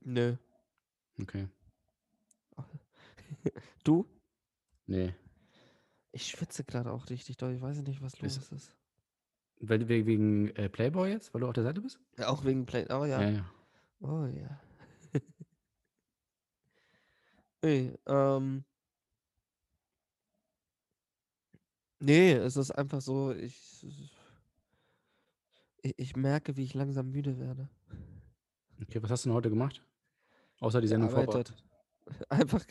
[0.00, 0.36] Nö.
[1.20, 1.48] Okay.
[3.84, 4.06] Du?
[4.86, 5.14] Nee.
[6.14, 7.52] Ich schwitze gerade auch richtig doll.
[7.54, 8.76] Ich weiß nicht, was los Ist- ist.
[9.58, 11.98] Weil, we- wegen äh, Playboy jetzt, weil du auf der Seite bist?
[12.16, 12.86] Ja, auch wegen Play.
[12.88, 13.20] Oh ja.
[13.20, 13.30] ja.
[13.30, 13.50] ja.
[14.00, 14.60] Oh ja.
[17.64, 18.64] Ui, ähm.
[21.98, 23.84] Nee, es ist einfach so, ich,
[25.82, 27.68] ich, ich merke, wie ich langsam müde werde.
[28.82, 29.82] Okay, was hast du denn heute gemacht?
[30.60, 31.56] Außer die Sendung vorbereitet.
[32.28, 32.62] Einfach,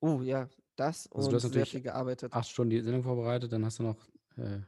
[0.00, 2.32] oh ja, das Also du und hast sehr viel gearbeitet.
[2.32, 3.96] acht Stunden die Sendung vorbereitet, dann hast du noch.
[4.36, 4.60] Äh,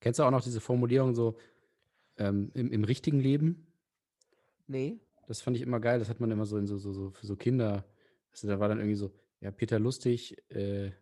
[0.00, 1.36] kennst du auch noch diese Formulierung so
[2.18, 3.66] ähm, im, im richtigen Leben?
[4.66, 5.98] Nee, Das fand ich immer geil.
[5.98, 7.84] Das hat man immer so in so, so, so für so Kinder.
[8.30, 10.92] Also da war dann irgendwie so, ja, Peter Lustig, äh,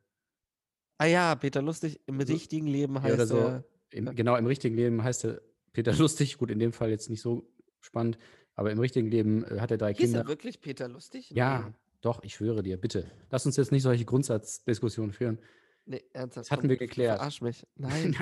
[1.01, 3.65] Ah ja, Peter Lustig, im So- richtigen Leben ja, heißt oder so, er.
[3.91, 4.13] im, ja.
[4.13, 5.41] genau, im richtigen Leben heißt er
[5.73, 6.39] Peter Lustig.
[6.39, 7.49] Gut, in dem Fall jetzt nicht so
[7.81, 8.19] spannend,
[8.55, 10.21] aber im richtigen Leben äh, hat er drei Hieß Kinder.
[10.23, 11.31] er wirklich Peter Lustig?
[11.31, 13.11] Ja, doch, ich schwöre dir, bitte.
[13.31, 15.41] Lass uns jetzt nicht solche Grundsatzdiskussionen führen.
[15.85, 16.47] Nee, ernsthaft.
[16.47, 17.17] Das hatten komm, wir geklärt.
[17.19, 17.67] Verarsch mich.
[17.77, 18.17] Nein.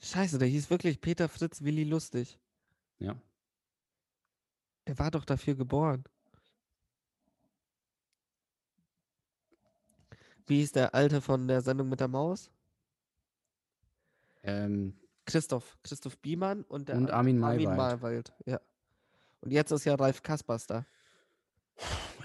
[0.00, 2.38] Scheiße, der hieß wirklich Peter Fritz Willi Lustig.
[2.98, 3.20] ja.
[4.86, 6.04] Der war doch dafür geboren.
[10.46, 12.50] Wie hieß der Alte von der Sendung mit der Maus?
[14.42, 15.78] Ähm, Christoph.
[15.82, 17.76] Christoph Biemann und der Und Armin Armin Maywald.
[18.02, 18.32] Maywald.
[18.44, 18.60] Ja.
[19.44, 20.86] Und jetzt ist ja Ralf Kaspers da.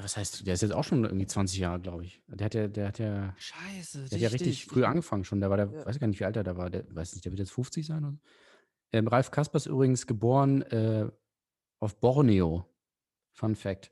[0.02, 2.22] was heißt, der ist jetzt auch schon irgendwie 20 Jahre, glaube ich.
[2.28, 5.42] Der hat ja, der hat ja, Scheiße, der hat ja richtig früh angefangen schon.
[5.42, 5.86] Der war der, Ja.
[5.86, 6.70] weiß gar nicht, wie alt er da war.
[6.70, 8.18] Der weiß nicht, der wird jetzt 50 sein oder.
[8.92, 11.10] Ähm, Ralf Kaspers übrigens geboren äh,
[11.80, 12.66] auf Borneo.
[13.34, 13.92] Fun Fact.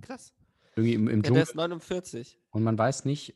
[0.00, 0.34] Krass.
[0.76, 2.38] Irgendwie im, im Ja, der ist 49.
[2.50, 3.34] Und man weiß nicht,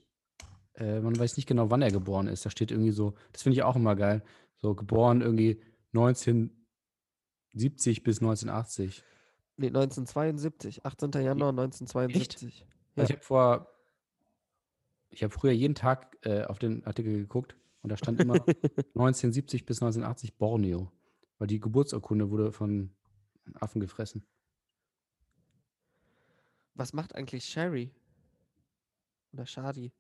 [0.75, 2.45] äh, man weiß nicht genau, wann er geboren ist.
[2.45, 4.23] Da steht irgendwie so, das finde ich auch immer geil.
[4.57, 5.63] So geboren irgendwie
[7.55, 9.05] 1970 bis 1980.
[9.57, 10.85] Nee, 1972.
[10.87, 11.11] 18.
[11.23, 12.65] Januar 1972.
[12.65, 13.05] Also Ja.
[13.05, 13.69] ich habe vor
[15.11, 18.35] Ich habe früher jeden Tag äh, auf den Artikel geguckt und da stand immer
[18.95, 20.91] 1970 bis 1980 Borneo.
[21.39, 22.95] Weil die Geburtsurkunde wurde von
[23.55, 24.25] Affen gefressen.
[26.75, 27.91] Was macht eigentlich Sherry?
[29.33, 29.93] Oder Shadi?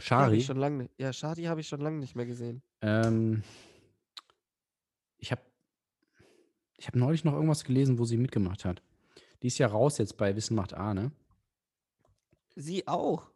[0.00, 0.36] Shari.
[0.38, 2.62] ich schon lange, ja, Shadi habe ich schon lange nicht mehr gesehen.
[2.82, 3.42] Ähm,
[5.18, 5.42] ich habe
[6.78, 8.82] ich hab neulich noch irgendwas gelesen, wo sie mitgemacht hat.
[9.42, 11.12] Die ist ja raus jetzt bei Wissen macht A, ne?
[12.56, 13.30] Sie auch.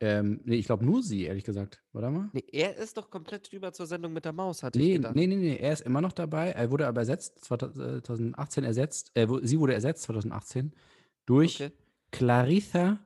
[0.00, 1.82] Ähm, nee, ich glaube nur sie, ehrlich gesagt.
[1.92, 2.28] Warte mal.
[2.32, 5.14] Nee, er ist doch komplett rüber zur Sendung mit der Maus, hatte ich Nee, gedacht.
[5.14, 6.50] nee, nee, nee, er ist immer noch dabei.
[6.50, 10.74] Er wurde aber ersetzt, 2018 ersetzt, äh, sie wurde ersetzt 2018
[11.24, 11.72] durch Okay.
[12.12, 13.00] Clarissa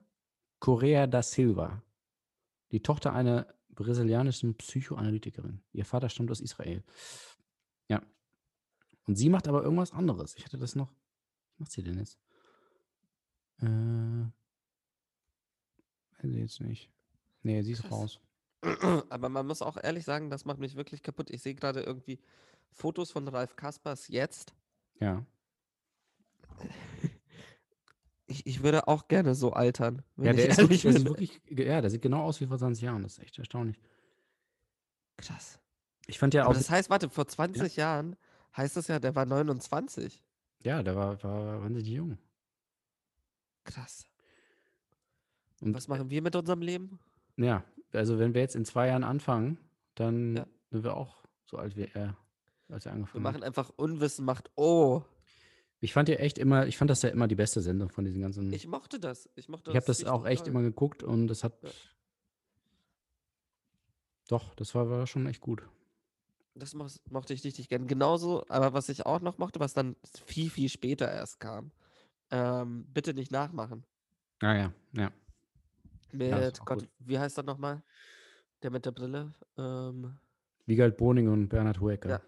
[0.59, 1.81] Correa da Silva,
[2.71, 5.61] die Tochter einer brasilianischen Psychoanalytikerin.
[5.73, 6.83] Ihr Vater stammt aus Israel.
[7.87, 8.01] Ja.
[9.07, 10.35] Und sie macht aber irgendwas anderes.
[10.37, 10.89] Ich hatte das noch.
[11.51, 12.17] Was macht sie denn jetzt?
[13.61, 13.65] Äh.
[16.21, 16.89] Weiß ich jetzt nicht.
[17.43, 17.91] Nee, sie ist Krass.
[17.91, 18.19] raus.
[19.09, 21.31] Aber man muss auch ehrlich sagen, das macht mich wirklich kaputt.
[21.31, 22.19] Ich sehe gerade irgendwie
[22.71, 24.53] Fotos von Ralf Kaspers jetzt.
[24.99, 25.25] Ja.
[28.27, 30.03] Ich, ich würde auch gerne so altern.
[30.17, 31.11] Ja, der ist wirklich, der sieht bin.
[31.11, 33.03] wirklich, ja, der sieht genau aus wie vor 20 Jahren.
[33.03, 33.79] Das ist echt erstaunlich.
[35.17, 35.59] Krass.
[36.07, 38.15] Ich fand ja Aber auch, das heißt, warte, vor 20 Jahren
[38.55, 40.21] heißt das ja, der war 29.
[40.63, 42.17] ja, der war, war wahnsinnig jung.
[43.63, 44.05] Krass.
[45.61, 46.99] Und Was machen wir mit unserem Leben?
[47.37, 49.57] Ja, also wenn wir jetzt in zwei Jahren anfangen,
[49.95, 50.47] dann Ja.
[50.71, 52.17] sind wir auch so alt wie er,
[52.69, 53.33] als er Wir angefangen hat.
[53.33, 55.03] machen einfach Unwissen macht Oh.
[55.83, 58.21] Ich fand ja echt immer, ich fand das ja immer die beste Sendung von diesen
[58.21, 58.51] ganzen.
[58.53, 59.27] Ich mochte das.
[59.35, 60.49] Ich mochte Ich habe das auch echt doll.
[60.49, 61.53] immer geguckt und das hat.
[61.63, 61.69] Ja.
[64.27, 65.63] Doch, das war, war schon echt gut.
[66.53, 67.87] Das mo- mochte ich richtig gern.
[67.87, 69.95] Genauso, aber was ich auch noch mochte, was dann
[70.25, 71.71] viel, viel später erst kam.
[72.29, 73.83] Ähm, bitte nicht nachmachen.
[74.41, 75.11] Ah ja, ja.
[76.11, 76.89] Mit, das auch Gott, gut.
[76.99, 77.81] wie heißt er nochmal?
[78.63, 79.33] Der mit der Brille?
[79.57, 80.17] Ähm,
[80.65, 82.09] Wiegald Boning und Bernhard Hoeker.
[82.09, 82.21] Ja,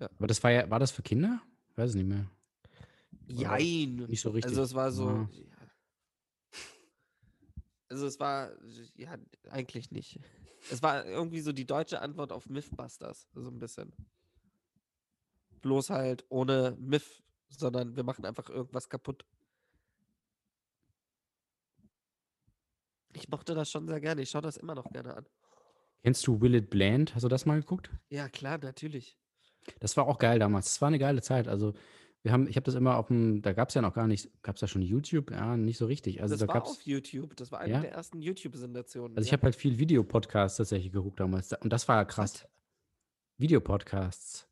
[0.00, 0.10] ja.
[0.18, 1.40] Aber das war ja, war das für Kinder?
[1.76, 2.26] Weiß es nicht mehr.
[3.28, 3.96] Jein.
[4.08, 4.50] Nicht so richtig.
[4.50, 5.08] Also es war so.
[5.08, 5.28] Ja.
[5.32, 5.44] Ja.
[7.88, 8.52] Also es war,
[8.96, 9.16] ja,
[9.50, 10.20] eigentlich nicht.
[10.70, 13.92] Es war irgendwie so die deutsche Antwort auf Mythbusters, so ein bisschen.
[15.62, 19.24] Bloß halt ohne Myth, sondern wir machen einfach irgendwas kaputt.
[23.12, 24.22] Ich mochte das schon sehr gerne.
[24.22, 25.26] Ich schaue das immer noch gerne an.
[26.02, 27.14] Kennst du Will It Bland?
[27.14, 27.90] Hast du das mal geguckt?
[28.08, 29.18] Ja, klar, natürlich.
[29.80, 30.66] Das war auch geil damals.
[30.66, 31.48] Das war eine geile Zeit.
[31.48, 31.74] Also,
[32.22, 34.30] wir haben, ich habe das immer auf dem, da gab es ja noch gar nicht,
[34.42, 35.30] gab es da schon YouTube?
[35.30, 36.20] Ja, nicht so richtig.
[36.20, 37.34] Also, das da war gab's, auf YouTube.
[37.36, 37.80] Das war eine Ja?
[37.80, 39.16] der ersten YouTube-Sensationen.
[39.16, 39.38] also ich ja.
[39.38, 41.52] habe halt viel Videopodcasts tatsächlich geguckt damals.
[41.52, 42.46] Und das war ja krass.
[43.38, 44.46] Videopodcasts.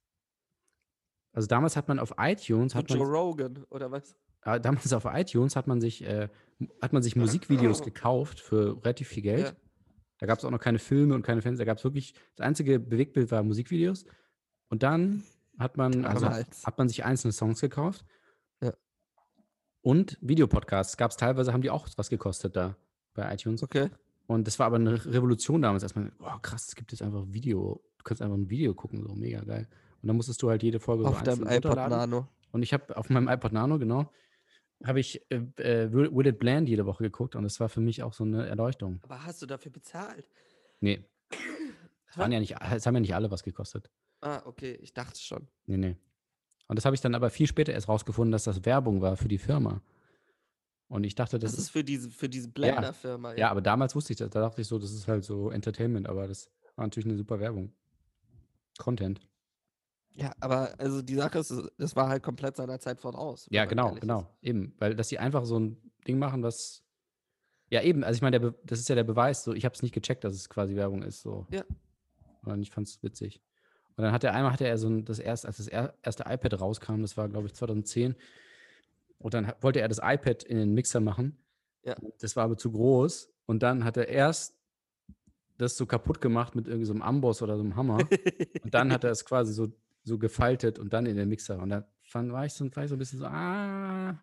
[1.33, 4.17] Also damals hat man auf iTunes, hat Joe man, Rogan oder was?
[4.45, 6.29] äh, damals auf iTunes hat man sich, äh,
[6.81, 9.47] hat man sich Musikvideos gekauft für relativ viel Geld.
[9.47, 9.53] Ja.
[10.19, 11.59] Da gab es auch noch keine Filme und keine Fans.
[11.59, 14.05] Da gab es wirklich, das einzige Bewegtbild war Musikvideos.
[14.69, 15.23] Und dann
[15.59, 18.05] hat man, also hat man sich einzelne Songs gekauft.
[18.61, 18.73] Ja.
[19.83, 22.77] Und Videopodcasts gab es teilweise, haben die auch was gekostet da
[23.15, 23.63] bei iTunes.
[23.63, 23.91] Okay.
[24.27, 27.83] Und das war aber eine Revolution damals, erstmal, boah, krass, es gibt jetzt einfach Video.
[27.97, 29.67] Du kannst einfach ein Video gucken, so mega geil.
[30.03, 31.91] Und dann musstest du halt jede Folge so Auf deinem einzeln iPod.
[31.91, 32.29] Nano.
[32.53, 34.11] Und ich habe auf meinem iPod Nano, genau,
[34.85, 37.81] habe ich äh, äh, Will Will It Bland jede Woche geguckt und das war für
[37.81, 39.01] mich auch so eine Erleuchtung.
[39.03, 40.29] Aber hast du dafür bezahlt?
[40.81, 41.05] Nee.
[42.11, 43.91] Es waren ja nicht, es haben ja nicht alle was gekostet.
[44.21, 45.49] Ah, okay, ich dachte schon.
[45.67, 45.97] Nee, nee.
[46.67, 49.29] Und das habe ich dann aber viel später erst rausgefunden, dass das Werbung war für
[49.29, 49.83] die Firma.
[50.89, 53.35] Und ich dachte, das, Das ist für diese, für diese Blender-Firma.
[53.37, 54.31] Ja, aber damals wusste ich das.
[54.31, 57.41] Da dachte ich so, das ist halt so Entertainment, aber das war natürlich eine super
[57.41, 57.73] Werbung.
[58.79, 59.21] Content.
[60.15, 63.47] Ja, aber also die Sache ist, das war halt komplett seiner Zeit voraus.
[63.51, 64.21] Ja, genau, genau.
[64.21, 64.49] ist.
[64.49, 64.75] Eben.
[64.79, 66.83] Weil, dass sie einfach so ein Ding machen, was.
[67.71, 68.03] Ja, eben.
[68.03, 69.45] Also, ich meine, das ist ja der Beweis.
[69.45, 71.21] So, ich habe es nicht gecheckt, dass es quasi Werbung ist.
[71.21, 71.47] So.
[71.51, 71.65] Ja.
[72.43, 73.43] Und ich fand es witzig.
[73.99, 76.23] Und dann hatte er einmal hatte er so ein, das erste, als das er, erste
[76.29, 78.15] iPad rauskam, das war, glaube ich, 2010.
[79.19, 81.37] Und dann wollte er das iPad in den Mixer machen.
[81.83, 81.97] Ja.
[82.21, 83.29] Das war aber zu groß.
[83.47, 84.55] Und dann hat er erst
[85.57, 87.99] das so kaputt gemacht mit irgendwie so einem Amboss oder so einem Hammer.
[88.63, 89.73] Und dann hat er es quasi so,
[90.05, 91.59] so gefaltet und dann in den Mixer.
[91.59, 94.17] Und da fand, war, ich so, war ich so ein bisschen so, ah.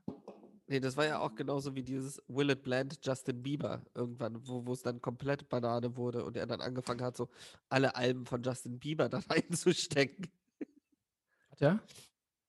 [0.67, 4.73] Nee, das war ja auch genauso wie dieses Will It Blend Justin Bieber irgendwann, wo
[4.73, 7.29] es dann komplett Banane wurde und er dann angefangen hat, so
[7.69, 10.27] alle Alben von Justin Bieber da reinzustecken.
[11.51, 11.79] Hat er?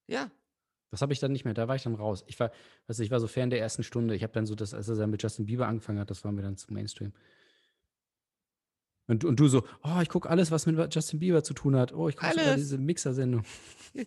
[0.07, 0.31] Ja,
[0.91, 2.25] Das habe ich dann nicht mehr, da war ich dann raus.
[2.27, 2.51] Ich war,
[2.87, 4.15] also ich war so Fan der ersten Stunde.
[4.15, 6.33] Ich habe dann so das, als er dann mit Justin Bieber angefangen hat, das war
[6.33, 7.13] mir dann zu Mainstream.
[9.09, 11.77] Und, du- und du so, oh, ich gucke alles, was mit Justin Bieber zu tun
[11.77, 11.93] hat.
[11.93, 13.45] Oh, ich gucke sogar diese Mixer-Sendung.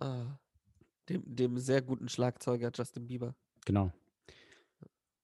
[0.00, 0.38] ah,
[1.08, 3.34] dem, dem sehr guten Schlagzeuger Justin Bieber.
[3.64, 3.92] Genau.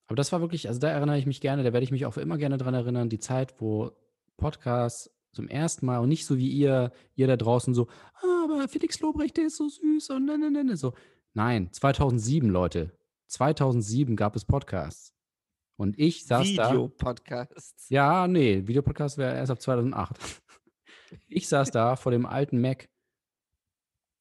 [0.07, 2.13] Aber das war wirklich, also da erinnere ich mich gerne, da werde ich mich auch
[2.13, 3.91] für immer gerne dran erinnern, die Zeit, wo
[4.37, 8.67] Podcasts zum ersten Mal und nicht so wie ihr, ihr da draußen so, ah, aber
[8.67, 10.93] Felix Lobrecht, der ist so süß und ne, ne, ne, ne, so.
[11.33, 12.91] Nein, 2007, Leute.
[13.27, 15.13] 2007 gab es Podcasts.
[15.77, 16.71] Und ich saß da.
[16.71, 17.89] Videopodcasts.
[17.89, 20.17] Ja, nee, Videopodcast wäre erst ab 2008.
[21.27, 22.87] Ich saß da vor dem alten Mac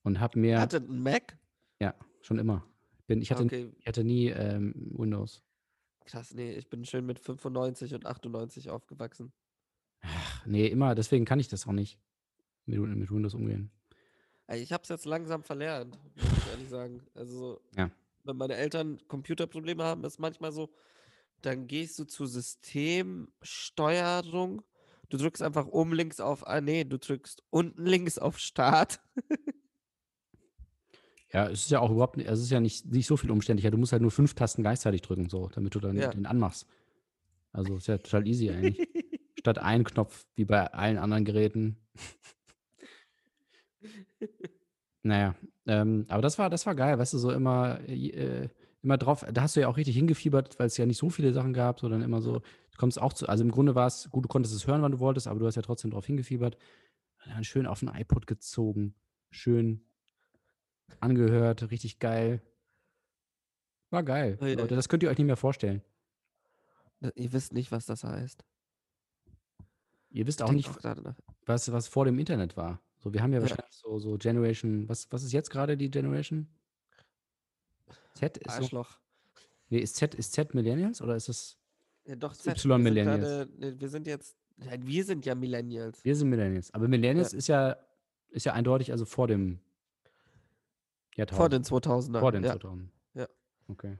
[0.02, 0.60] und habe mir.
[0.60, 1.38] Hatte einen Mac?
[1.80, 2.64] Ja, schon immer.
[3.06, 5.42] Bin, ich, hatte, Okay, ich hatte nie ähm, Windows.
[6.04, 9.32] krass, nee, ich bin schön mit 95 und 98 aufgewachsen.
[10.02, 11.98] Ach, nee, immer, deswegen kann ich das auch nicht
[12.66, 13.70] mit, mit Windows umgehen.
[14.52, 17.06] Ich habe es jetzt langsam verlernt, muss ich ehrlich sagen.
[17.14, 17.88] Also, so, Ja.
[18.24, 20.74] wenn meine Eltern Computerprobleme haben, ist manchmal so,
[21.40, 24.62] dann gehst du zur Systemsteuerung.
[25.08, 29.00] Du drückst einfach oben links auf, ah nee, du drückst unten links auf Start.
[31.32, 33.70] Ja, es ist ja auch überhaupt nicht, es ist ja nicht, nicht so viel umständlicher.
[33.70, 36.08] Du musst halt nur fünf Tasten gleichzeitig drücken, so, damit du dann Ja.
[36.08, 36.66] den anmachst.
[37.52, 38.78] Also ist ja total easy eigentlich.
[39.38, 41.76] Statt ein Knopf, wie bei allen anderen Geräten.
[45.02, 45.34] naja,
[45.66, 48.48] ähm, aber das war, das war geil, weißt du, so immer, äh,
[48.82, 51.32] immer drauf, da hast du ja auch richtig hingefiebert, weil es ja nicht so viele
[51.32, 54.24] Sachen gab, sondern immer so, du kommst auch zu, also im Grunde war es, gut,
[54.24, 56.56] du konntest es hören, wann du wolltest, aber du hast ja trotzdem drauf hingefiebert.
[57.26, 58.94] Dann schön auf den iPod gezogen,
[59.30, 59.82] schön
[61.00, 62.42] angehört, richtig geil.
[63.90, 64.36] War geil.
[64.40, 65.82] Leute, das könnt ihr euch nicht mehr vorstellen.
[67.14, 68.44] Ihr wisst nicht, was das heißt.
[70.10, 71.14] Ihr wisst auch nicht, auch
[71.46, 72.80] was, was vor dem Internet war.
[72.98, 73.42] So, wir haben ja, Ja.
[73.42, 76.46] wahrscheinlich so, so Generation, was, was ist jetzt gerade die Generation?
[78.14, 78.98] Z ist so, Arschloch.
[79.70, 81.56] nee, ist Z, ist Z Millennials oder ist es,
[82.04, 83.20] Ja, doch, Y Z, wir sind Millennials.
[83.22, 86.04] gerade- nee, Wir sind jetzt, wir sind ja Millennials.
[86.04, 86.72] wir sind Millennials.
[86.74, 87.76] Aber Millennials ist ja,
[88.30, 89.60] ist ja eindeutig, also vor dem
[91.16, 91.68] Jahrtausend.
[91.68, 92.20] Vor den 2000ern.
[92.20, 92.52] Vor den ja.
[92.52, 92.90] 2000.
[93.14, 93.28] Ja.
[93.68, 93.98] Okay.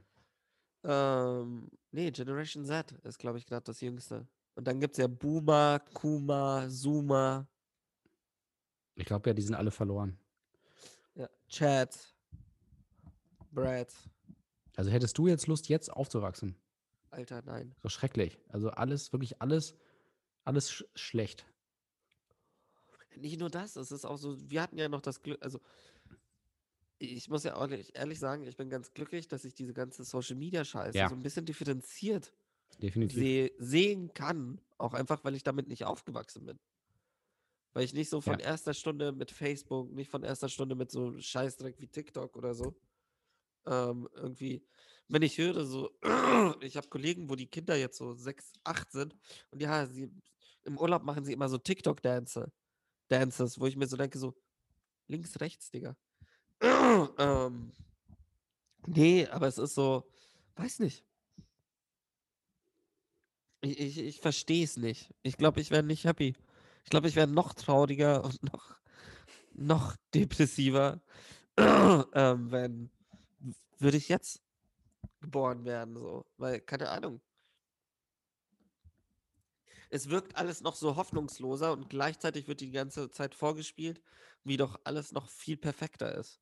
[0.83, 4.27] Ähm, nee, Generation Z ist, glaube ich, gerade das Jüngste.
[4.55, 7.47] Und dann gibt es ja Boomer, Kuma, Zoomer,
[8.95, 10.17] Ich glaube ja, die sind alle verloren.
[11.15, 12.13] ja, Chat,
[13.51, 13.93] Brad.
[14.75, 16.55] Also hättest du jetzt Lust, jetzt aufzuwachsen?
[17.11, 17.75] Alter, nein.
[17.83, 18.39] So schrecklich.
[18.49, 19.75] Also alles, wirklich alles,
[20.45, 21.45] alles sch schlecht.
[23.17, 25.59] Nicht nur das, es ist auch so, wir hatten ja noch das Glück, also
[27.01, 30.03] ich muss ja auch ehrlich, ehrlich sagen, ich bin ganz glücklich, dass ich diese ganze
[30.03, 31.09] Social Media Scheiße Ja.
[31.09, 32.33] so ein bisschen differenziert
[33.07, 36.59] seh, sehen kann, auch einfach, weil ich damit nicht aufgewachsen bin.
[37.73, 38.45] Weil ich nicht so von Ja.
[38.47, 42.75] erster Stunde mit Facebook, nicht von erster Stunde mit so Scheißdreck wie TikTok oder so.
[43.65, 44.67] Ähm, irgendwie,
[45.07, 45.91] wenn ich höre, so,
[46.61, 49.15] ich habe Kollegen, wo die Kinder jetzt so sechs, acht sind
[49.51, 50.11] und ja, sie
[50.63, 52.51] im Urlaub machen sie immer so TikTok-Dance,
[53.09, 54.35] Dances, wo ich mir so denke, so,
[55.07, 55.97] links, rechts, Digga.
[57.17, 57.71] ähm,
[58.87, 60.07] nee, aber es ist so,
[60.55, 61.03] weiß nicht.
[63.61, 65.13] Ich, ich, ich verstehe es nicht.
[65.23, 66.35] Ich glaube, ich wäre nicht happy.
[66.83, 68.75] Ich glaube, ich wäre noch trauriger und noch,
[69.53, 71.01] noch depressiver,
[71.57, 72.91] ähm, wenn
[73.79, 74.41] würde ich jetzt
[75.21, 76.25] geboren werden, so.
[76.37, 77.21] Weil, keine Ahnung.
[79.89, 84.01] Es wirkt alles noch so hoffnungsloser und gleichzeitig wird die ganze Zeit vorgespielt,
[84.43, 86.40] wie doch alles noch viel perfekter ist.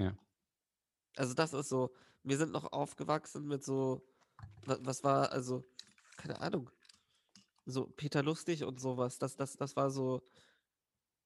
[0.00, 0.16] Ja.
[1.16, 4.02] Also das ist so, wir sind noch aufgewachsen mit so,
[4.62, 5.64] wa- was war, also,
[6.16, 6.70] keine Ahnung,
[7.66, 10.22] so Peter Lustig und sowas, das, das, das war so,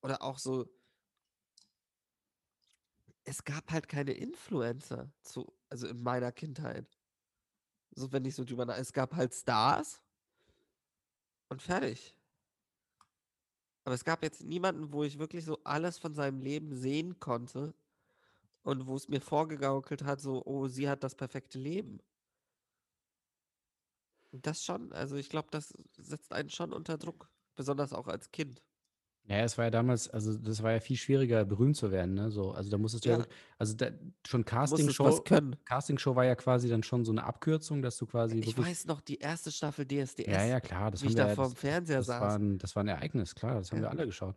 [0.03, 0.69] oder auch so,
[3.25, 6.87] es gab halt keine Influencer, zu, also in meiner Kindheit.
[7.93, 10.03] So, wenn ich so drüber nach, es gab halt Stars
[11.49, 12.17] und fertig.
[13.85, 17.75] Aber es gab jetzt niemanden, wo ich wirklich so alles von seinem Leben sehen konnte
[18.65, 22.01] und wo es mir vorgegaukelt hat, so, oh, sie hat das perfekte Leben.
[24.33, 28.63] Das schon, also ich glaube, das setzt einen schon unter Druck, besonders auch als Kind.
[29.27, 32.31] Ja, es war ja damals, also das war ja viel schwieriger, berühmt zu werden, ne?
[32.31, 33.27] So, also da musstest du ja, Ja.
[33.59, 33.91] also da,
[34.27, 35.57] schon Castingshow, was können.
[35.65, 39.01] Castingshow war ja quasi dann schon so eine Abkürzung, dass du quasi Ich weiß noch,
[39.01, 42.03] die erste Staffel DSDS, Ja, ja, klar, das wie haben ich wir da vorm Fernseher
[42.03, 42.21] das, saß.
[42.21, 43.91] war ein, das war ein Ereignis, klar, das haben wir Ja.
[43.91, 44.37] alle geschaut.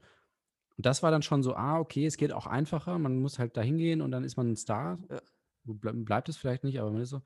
[0.77, 3.57] Und das war dann schon so, ah, okay, es geht auch einfacher, man muss halt
[3.57, 4.99] da hingehen und dann ist man ein Star.
[5.09, 5.21] Ja.
[5.63, 7.21] Ble bleibt es vielleicht nicht, aber man ist so.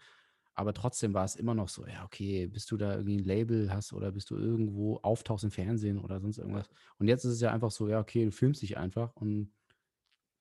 [0.54, 3.74] Aber trotzdem war es immer noch so, ja, okay, bis du da irgendwie ein Label
[3.74, 6.70] hast oder bis du irgendwo auftauchst im Fernsehen oder sonst irgendwas.
[6.98, 9.54] Und jetzt ist es ja einfach so, ja, okay, du filmst dich einfach und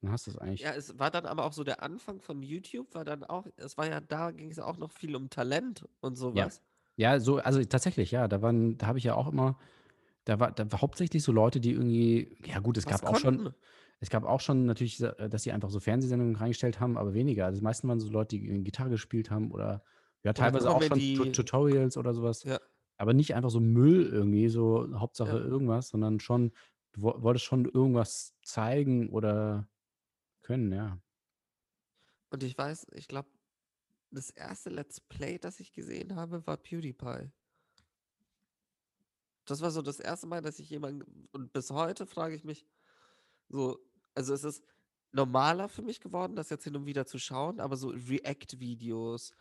[0.01, 0.61] dann hast du es eigentlich.
[0.61, 3.77] Ja, es war dann aber auch so der Anfang von YouTube, war dann auch, es
[3.77, 6.63] war ja, da ging es auch noch viel um Talent und sowas.
[6.97, 9.59] Ja, so, also tatsächlich, ja, da waren, da habe ich ja auch immer,
[10.25, 13.19] da war, da war hauptsächlich so Leute, die irgendwie, ja gut, es Was gab auch
[13.19, 13.55] schon, konnten.
[14.01, 17.47] Es gab auch schon natürlich, äh, dass sie einfach so Fernsehsendungen reingestellt haben, aber weniger.
[17.47, 19.85] Also die meisten waren so Leute, die Gitarre gespielt haben oder
[20.23, 21.33] ja, teilweise auch schon Comedy.
[21.33, 22.45] Tutorials oder sowas.
[22.45, 22.59] Ja.
[22.99, 25.45] Aber nicht einfach so Müll irgendwie, so Hauptsache Ja.
[25.45, 26.53] irgendwas, sondern schon,
[26.93, 29.69] du wo- wolltest schon irgendwas zeigen oder
[30.43, 30.99] können, ja.
[32.31, 33.29] Und ich weiß, ich glaube,
[34.11, 37.31] das erste Let's Play, das ich gesehen habe, war PewDiePie.
[39.51, 42.65] Das war so das erste Mal, dass ich jemanden, und bis heute frage ich mich,
[43.49, 43.81] so,
[44.15, 44.63] also es ist
[45.11, 49.33] normaler für mich geworden, das jetzt hin und wieder zu schauen, aber so React-Videos,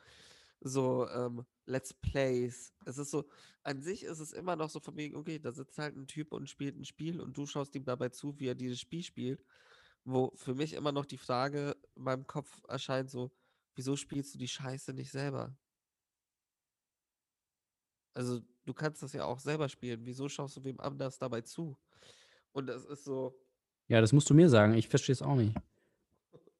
[0.61, 3.29] so ähm, Let's Plays, es ist so,
[3.61, 6.33] an sich ist es immer noch so von wegen, okay, da sitzt halt ein Typ
[6.33, 9.45] und spielt ein Spiel und du schaust ihm dabei zu, wie er dieses Spiel spielt,
[10.05, 13.31] wo für mich immer noch die Frage in meinem Kopf erscheint, so,
[13.75, 15.55] wieso spielst du die Scheiße nicht selber?
[18.15, 20.05] Also, du kannst das ja auch selber spielen.
[20.05, 21.75] Wieso schaust du wem anders dabei zu?
[22.51, 23.35] Und das ist so,
[23.87, 24.75] Ja, das musst du mir sagen.
[24.75, 25.55] Ich verstehe es auch nicht.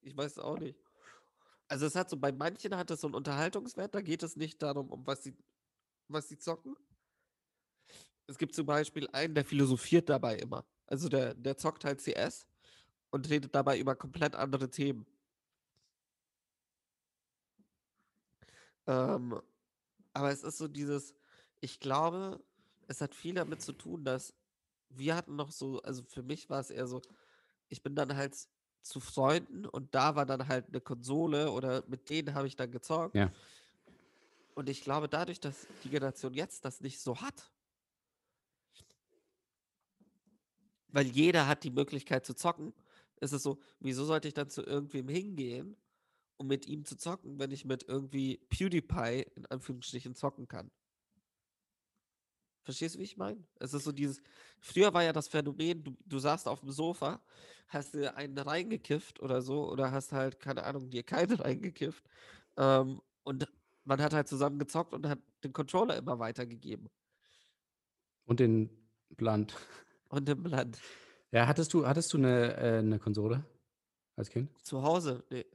[0.02, 0.78] ich weiß es auch nicht.
[1.68, 4.60] Also, es hat so, bei manchen hat es so einen Unterhaltungswert, da geht es nicht
[4.62, 5.38] darum, um was sie,
[6.08, 6.76] was sie zocken.
[8.26, 10.66] Es gibt zum Beispiel einen, der philosophiert dabei immer.
[10.88, 12.48] Also, der, der zockt halt CS
[13.12, 15.06] und redet dabei über komplett andere Themen.
[18.88, 19.40] Ähm,
[20.14, 21.14] aber es ist so dieses,
[21.62, 22.44] ich glaube,
[22.88, 24.34] es hat viel damit zu tun, dass
[24.90, 27.02] wir hatten noch so, also für mich war es eher so,
[27.68, 28.36] ich bin dann halt
[28.82, 32.72] zu Freunden und da war dann halt eine Konsole oder mit denen habe ich dann
[32.72, 33.16] gezockt.
[33.16, 33.32] Ja.
[34.56, 37.52] Und ich glaube, dadurch, dass die Generation jetzt das nicht so hat,
[40.88, 42.74] weil jeder hat die Möglichkeit zu zocken,
[43.22, 45.78] ist es so, wieso sollte ich dann zu irgendwem hingehen,
[46.38, 50.72] um mit ihm zu zocken, wenn ich mit irgendwie PewDiePie in Anführungsstrichen zocken kann?
[52.64, 53.46] Verstehst du, wie ich meine?
[53.60, 54.22] Es ist so dieses,
[54.60, 57.22] früher war ja das Phänomen, du, du saßt auf dem Sofa,
[57.68, 62.06] hast dir einen reingekifft oder so, oder hast halt, keine Ahnung, dir keinen reingekifft.
[62.58, 63.48] Ähm, und
[63.86, 66.90] man hat halt zusammen gezockt und hat den Controller immer weitergegeben.
[68.26, 68.70] Und den
[69.10, 69.58] Blunt.
[70.10, 70.84] Und im Land.
[71.32, 73.46] Ja, hattest du, hattest du eine, äh, eine Konsole
[74.18, 74.52] als Kind?
[74.64, 75.46] Zu Hause, nee.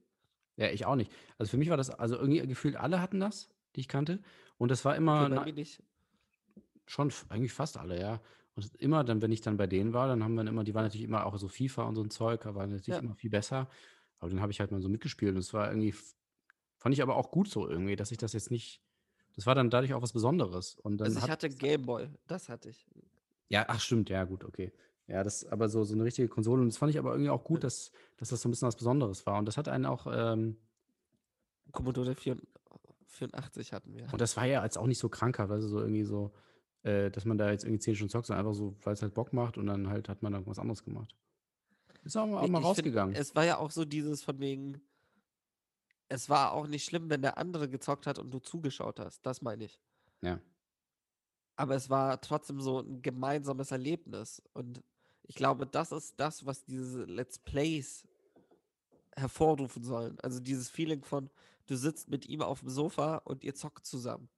[0.57, 1.13] Ja, ich auch nicht.
[1.39, 4.23] Also für mich war das, also irgendwie gefühlt alle hatten das, die ich kannte.
[4.57, 5.83] Und das war immer Okay, bei na, mir nicht.
[6.87, 8.21] Schon eigentlich fast alle, ja.
[8.57, 10.85] Und immer dann, wenn ich dann bei denen war, dann haben wir immer, die waren
[10.85, 12.99] natürlich immer auch so FIFA und so ein Zeug, da war natürlich Ja.
[12.99, 13.69] immer viel besser.
[14.21, 15.31] Aber dann habe ich halt mal so mitgespielt.
[15.31, 15.93] Und das war irgendwie,
[16.79, 18.81] fand ich aber auch gut so irgendwie, dass ich das jetzt nicht,
[19.35, 20.77] das war dann dadurch auch was Besonderes.
[20.77, 22.87] Und dann Also ich hat, hatte Gameboy, das hatte ich.
[23.49, 24.73] ja, ach stimmt, ja, gut, okay.
[25.07, 26.63] Ja, das aber so, so eine richtige Konsole.
[26.63, 27.63] Und das fand ich aber irgendwie auch gut, Ja.
[27.67, 29.39] dass, dass das so ein bisschen was Besonderes war.
[29.39, 30.57] Und das hat einen auch, ähm,
[31.73, 34.07] Commodore 84 hatten wir.
[34.13, 36.33] Und das war ja jetzt auch nicht so krankhaft, also so irgendwie so,
[36.85, 39.13] äh, dass man da jetzt irgendwie 10 Stunden zockt, sondern einfach so, weil es halt
[39.15, 41.15] Bock macht und dann halt hat man dann was anderes gemacht.
[42.05, 43.15] Ist auch, mal- auch mal ich find, rausgegangen.
[43.17, 44.81] es war ja auch so dieses von wegen,
[46.09, 49.21] es war auch nicht schlimm, wenn der andere gezockt hat und du zugeschaut hast.
[49.27, 49.81] Das meine ich.
[50.23, 50.39] ja.
[51.57, 54.43] Aber es war trotzdem so ein gemeinsames Erlebnis.
[54.55, 54.83] Und
[55.23, 58.05] ich glaube, das ist das, was diese Let's Plays
[59.17, 60.19] hervorrufen sollen.
[60.21, 61.31] Also dieses Feeling von,
[61.67, 64.29] du sitzt mit ihm auf dem Sofa und ihr zockt zusammen.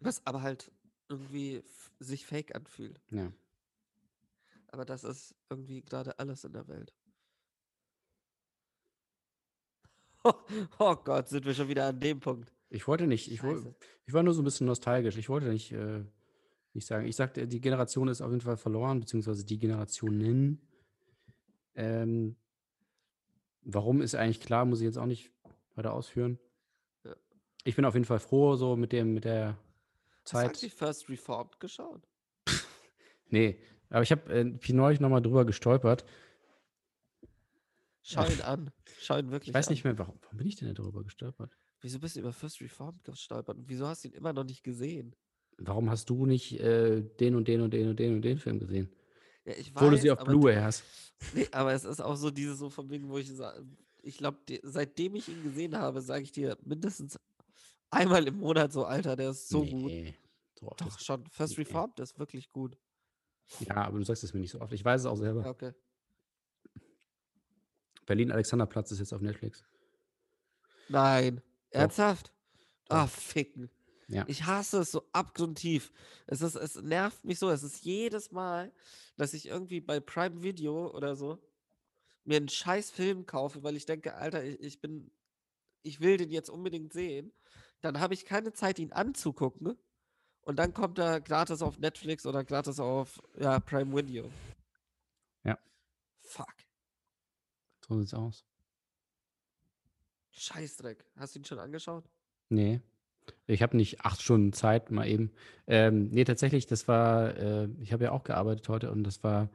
[0.00, 0.70] Was aber halt
[1.08, 1.62] irgendwie
[1.98, 3.00] sich fake anfühlt.
[3.10, 3.32] ja.
[4.70, 6.92] Aber das ist irgendwie gerade alles in der Welt.
[10.24, 10.32] Oh,
[10.78, 12.52] oh Gott, sind wir schon wieder an dem Punkt.
[12.70, 13.74] Ich wollte nicht, ich, Scheiße.
[14.04, 15.16] ich war nur so ein bisschen nostalgisch.
[15.16, 16.04] Ich wollte nicht, äh,
[16.74, 17.06] nicht sagen.
[17.06, 20.60] Ich sagte, die Generation ist auf jeden Fall verloren, beziehungsweise die Generationen.
[21.74, 22.36] Ähm,
[23.62, 25.32] warum ist eigentlich klar, muss ich jetzt auch nicht
[25.76, 26.38] weiter ausführen.
[27.04, 27.16] Ja.
[27.64, 29.56] Ich bin auf jeden Fall froh, so mit dem, mit der
[30.28, 30.48] Hast du Zeit.
[30.48, 32.06] eigentlich First Reformed geschaut?
[33.30, 33.60] Nee,
[33.90, 36.06] aber ich habe äh, neulich nochmal drüber gestolpert.
[38.02, 38.70] Schau ihn an.
[39.00, 39.72] Schau ihn wirklich Ich weiß an.
[39.74, 41.54] nicht mehr, warum, warum bin ich denn da drüber gestolpert?
[41.82, 43.58] Wieso bist du über First Reformed gestolpert?
[43.58, 45.14] Und wieso hast du ihn immer noch nicht gesehen?
[45.58, 48.58] Warum hast du nicht äh, den und den und den und den und den Film
[48.60, 48.90] gesehen?
[49.44, 50.84] Ja, ich Obwohl du weiß, sie auf Blu-ray hast.
[51.34, 53.66] Nee, aber es ist auch so dieses so von wegen, wo ich sage,
[54.02, 57.18] ich glaube, seitdem ich ihn gesehen habe, sage ich dir mindestens
[57.90, 59.90] einmal im Monat so, Alter, der ist so gut.
[59.90, 60.14] Nee,
[60.58, 61.64] so oft Doch schon, First nee.
[61.64, 62.76] Reformed ist wirklich gut.
[63.60, 64.72] Ja, aber du sagst es mir nicht so oft.
[64.72, 65.46] Ich weiß es auch selber.
[65.46, 65.72] Okay.
[68.06, 69.64] Berlin-Alexanderplatz ist jetzt auf Netflix.
[70.88, 71.42] Nein.
[71.70, 72.32] Ernsthaft?
[72.88, 73.10] Ah, Doch.
[73.10, 73.70] ficken.
[74.08, 74.24] Ja.
[74.26, 75.92] Ich hasse es so abgrundtief.
[76.26, 77.50] Es, ist, es nervt mich so.
[77.50, 78.72] Es ist jedes Mal,
[79.16, 81.38] dass ich irgendwie bei Prime Video oder so
[82.24, 85.10] mir einen scheiß Film kaufe, weil ich denke, Alter, ich, ich bin,
[85.82, 87.32] ich will den jetzt unbedingt sehen.
[87.80, 89.78] Dann habe ich keine Zeit, ihn anzugucken.
[90.42, 94.30] Und dann kommt er gratis auf Netflix oder gratis auf ja, Prime Video.
[95.44, 95.58] Ja.
[96.20, 96.54] Fuck.
[97.86, 98.44] So sieht's aus.
[100.30, 101.04] Scheißdreck.
[101.16, 102.04] Hast du ihn schon angeschaut?
[102.48, 102.80] Nee.
[103.46, 105.32] Ich habe nicht acht Stunden Zeit, mal eben.
[105.66, 109.50] Ähm, nee, tatsächlich, das war, äh, ich habe ja auch gearbeitet heute und das war,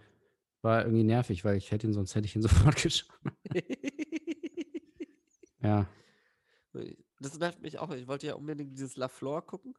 [0.61, 3.09] war irgendwie nervig, weil ich hätte ihn, sonst hätte ich ihn sofort geschaut.
[5.63, 5.87] Ja,
[7.23, 7.89] Das nervt mich auch.
[7.91, 9.73] Ich wollte ja unbedingt dieses La Flor gucken.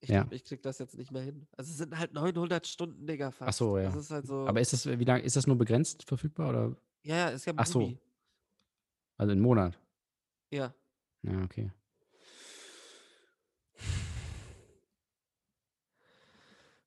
[0.00, 0.20] Ich Ja.
[0.20, 1.46] glaube, ich krieg das jetzt nicht mehr hin.
[1.56, 3.48] Also es sind halt 900 Stunden, Digga, fast.
[3.48, 3.94] ach so, ja.
[3.94, 4.46] Ist halt so.
[4.46, 6.76] Aber ist das, wie lange, ist das nur begrenzt verfügbar oder?
[7.02, 7.80] ja, ja, ist ja Ach so.
[7.80, 7.98] Mubi.
[9.16, 9.78] Also im Monat?
[10.50, 10.74] Ja.
[11.22, 11.70] Ja, okay.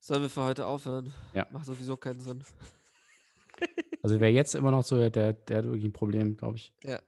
[0.00, 1.12] Sollen wir für heute aufhören?
[1.34, 1.46] Ja.
[1.50, 2.44] Macht sowieso keinen Sinn.
[4.02, 6.72] Also wer jetzt immer noch so, der, der hat irgendwie ein Problem, glaube ich.
[6.82, 7.00] Ja.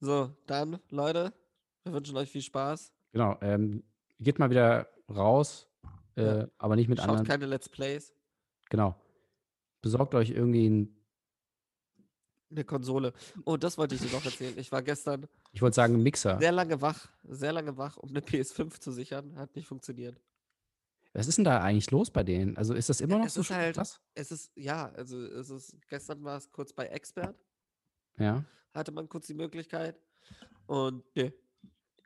[0.00, 1.32] So, dann, Leute,
[1.86, 2.92] wir wünschen euch viel Spaß.
[3.12, 3.38] Genau.
[3.40, 3.82] Ähm,
[4.18, 5.68] geht mal wieder raus,
[6.16, 6.48] äh, Ja.
[6.58, 7.26] aber nicht mit Schaut anderen.
[7.26, 8.12] keine Let's Plays.
[8.68, 9.00] Genau.
[9.80, 10.92] Besorgt euch irgendwie ein,
[12.50, 13.12] Eine Konsole.
[13.44, 14.56] Oh, das wollte ich dir noch erzählen.
[14.56, 16.38] Ich war gestern ich wollte sagen, Mixer.
[16.38, 19.36] sehr lange wach, sehr lange wach, um eine PS5 zu sichern.
[19.36, 20.20] Hat nicht funktioniert.
[21.12, 22.56] Was ist denn da eigentlich los bei denen?
[22.56, 24.00] Also ist das immer noch es so ist halt- krass?
[24.14, 27.36] Es ist, ja, also es ist, gestern war es kurz bei Expert,
[28.18, 28.44] Ja.
[28.74, 29.98] hatte man kurz die Möglichkeit.
[30.66, 31.32] Und nee.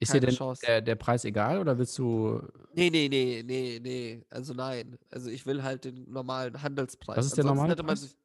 [0.00, 0.62] Ist dir denn Chance.
[0.66, 2.40] der, der Preis egal oder willst du.
[2.74, 4.24] Nee, nee, nee, nee, nee.
[4.30, 4.98] Also nein.
[5.10, 7.18] Also ich will halt den normalen Handelspreis.
[7.18, 8.00] Was ist der normale Preis?
[8.02, 8.16] sich-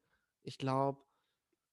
[0.43, 0.99] Ich glaube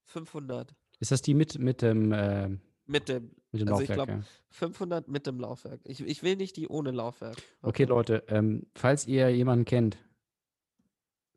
[0.07, 2.49] 500 Ist das die mit, mit dem, äh,
[2.87, 3.97] mit dem mit dem Also ich Laufwerk?
[3.97, 4.21] glaub, ja?
[4.51, 5.81] 500 mit dem Laufwerk.
[5.85, 7.37] Ich, ich will nicht die ohne Laufwerk.
[7.63, 9.99] Okay, Leute, ähm, falls ihr jemanden kennt,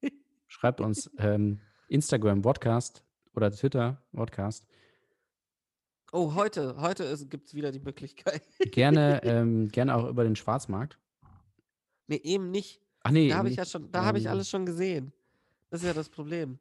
[0.48, 3.04] schreibt uns ähm, Instagram Podcast
[3.36, 4.66] oder Twitter Podcast.
[6.16, 8.42] Oh, heute, heute gibt es wieder die Möglichkeit.
[8.72, 10.98] Gerne, ähm, gerne auch über den Schwarzmarkt.
[12.08, 12.82] nee, eben nicht.
[13.04, 15.12] Ach nee, Da habe ich ja schon, da habe ich ähm, alles schon gesehen.
[15.70, 16.58] Das ist ja das Problem.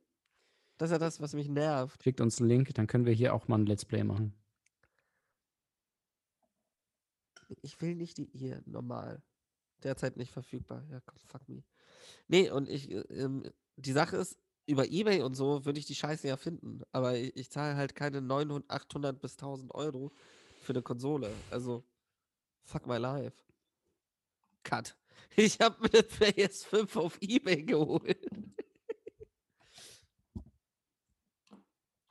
[0.77, 2.03] Das ist ja das, was mich nervt.
[2.03, 4.35] schickt uns einen Link, dann können wir hier auch mal ein Let's Play machen.
[7.63, 9.23] Ich will nicht die hier normal.
[9.85, 10.83] Derzeit nicht verfügbar.
[10.91, 11.63] Ja, komm, fuck me.
[12.27, 13.45] Nee, und ich, äh, ähm,
[13.77, 14.37] die Sache ist,
[14.67, 16.83] über Ebay und so würde ich die Scheiße ja finden.
[16.93, 20.13] Aber ich, ich zahle halt keine 900, 800 bis 1000 Euro
[20.63, 21.31] für eine Konsole.
[21.51, 21.85] Also,
[22.65, 23.37] fuck my life.
[24.63, 24.97] Cut.
[25.37, 28.19] Ich habe mir eine PS5 auf Ebay geholt.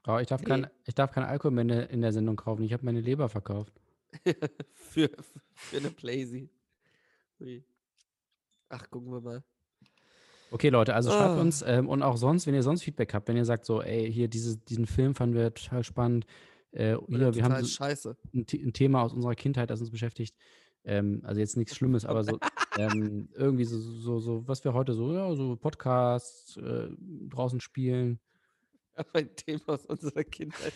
[0.06, 0.47] Oh, ich, darf Nee.
[0.47, 2.64] kein, ich darf keinen Alkohol mehr in der, in der Sendung kaufen.
[2.64, 3.72] Ich habe meine Leber verkauft.
[4.74, 5.10] für,
[5.54, 6.49] für eine Playsee.
[8.70, 9.43] Ach, gucken wir mal.
[10.54, 11.41] Okay, Leute, also schreibt Ah.
[11.41, 14.14] uns ähm, und auch sonst, wenn ihr sonst Feedback habt, wenn ihr sagt so, ey,
[14.14, 16.28] hier diese, diesen Film fanden wir total spannend,
[16.74, 18.16] äh, hier, wir haben so scheiße.
[18.36, 20.36] ein, ein Thema aus unserer Kindheit, das uns beschäftigt.
[20.84, 22.38] Ähm, also jetzt nichts Schlimmes, aber so
[22.78, 26.88] ähm, irgendwie so, so, so, was wir heute so, ja, so Podcasts, äh,
[27.30, 28.20] draußen spielen.
[28.93, 30.74] Aber ein Thema aus unserer Kindheit.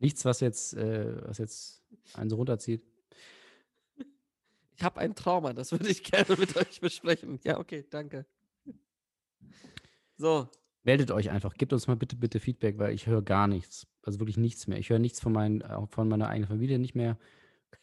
[0.00, 1.82] Nichts, was jetzt, äh, was jetzt
[2.14, 2.80] einen so runterzieht.
[4.78, 7.40] Ich habe ein Trauma, das würde ich gerne mit euch besprechen.
[7.42, 8.26] Ja, okay, danke.
[10.16, 10.48] So,
[10.84, 13.86] Meldet euch einfach, gebt uns mal bitte, bitte Feedback, weil ich höre gar nichts.
[14.02, 14.78] Also wirklich nichts mehr.
[14.78, 17.18] Ich höre nichts von, meinen, auch von meiner eigenen Familie nicht mehr.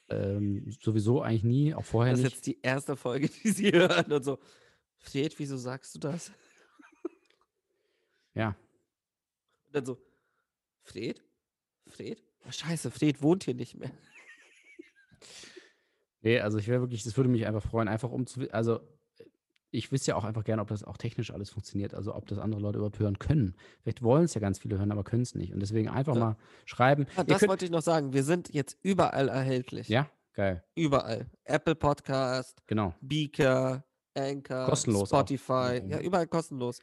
[0.10, 2.36] Ähm, sowieso eigentlich nie, auch vorher das ist nicht.
[2.36, 4.40] jetzt die erste Folge, die sie hören und so.
[4.98, 6.32] Fred, wieso sagst du das?
[8.34, 8.56] Ja,
[9.68, 9.98] Und dann so,
[10.82, 11.22] Fred?
[11.88, 12.24] Fred?
[12.48, 13.92] Oh, scheiße, Fred wohnt hier nicht mehr.
[16.26, 18.80] Nee, also ich wäre wirklich, das würde mich einfach freuen, einfach um zu, also
[19.20, 19.24] äh,
[19.72, 22.40] ich wüsste ja auch einfach gerne, ob das auch technisch alles funktioniert, also ob das
[22.40, 23.56] andere Leute überhaupt hören können.
[23.84, 25.54] Vielleicht wollen es ja ganz viele hören, aber können es nicht.
[25.54, 26.20] Und deswegen einfach Ja.
[26.20, 27.06] mal schreiben.
[27.18, 28.12] Ihr das könnt, wollte ich noch sagen.
[28.14, 29.88] Wir sind jetzt überall erhältlich.
[29.88, 31.28] ja, geil, Überall.
[31.44, 32.96] Apple Podcast, genau.
[33.02, 33.84] Beaker,
[34.18, 35.20] Anchor, Kostenlos auch.
[35.20, 35.82] Spotify.
[35.84, 35.90] Mhm.
[35.92, 36.80] Ja, überall kostenlos.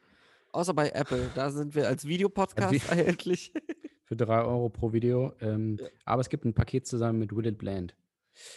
[0.53, 1.31] Außer bei Apple.
[1.35, 3.53] Da sind wir als Videopodcast erhältlich.
[4.05, 5.33] Für drei Euro pro Video.
[5.41, 5.87] Ähm, Ja.
[6.05, 7.97] Aber es gibt ein Paket zusammen mit Will It Blend.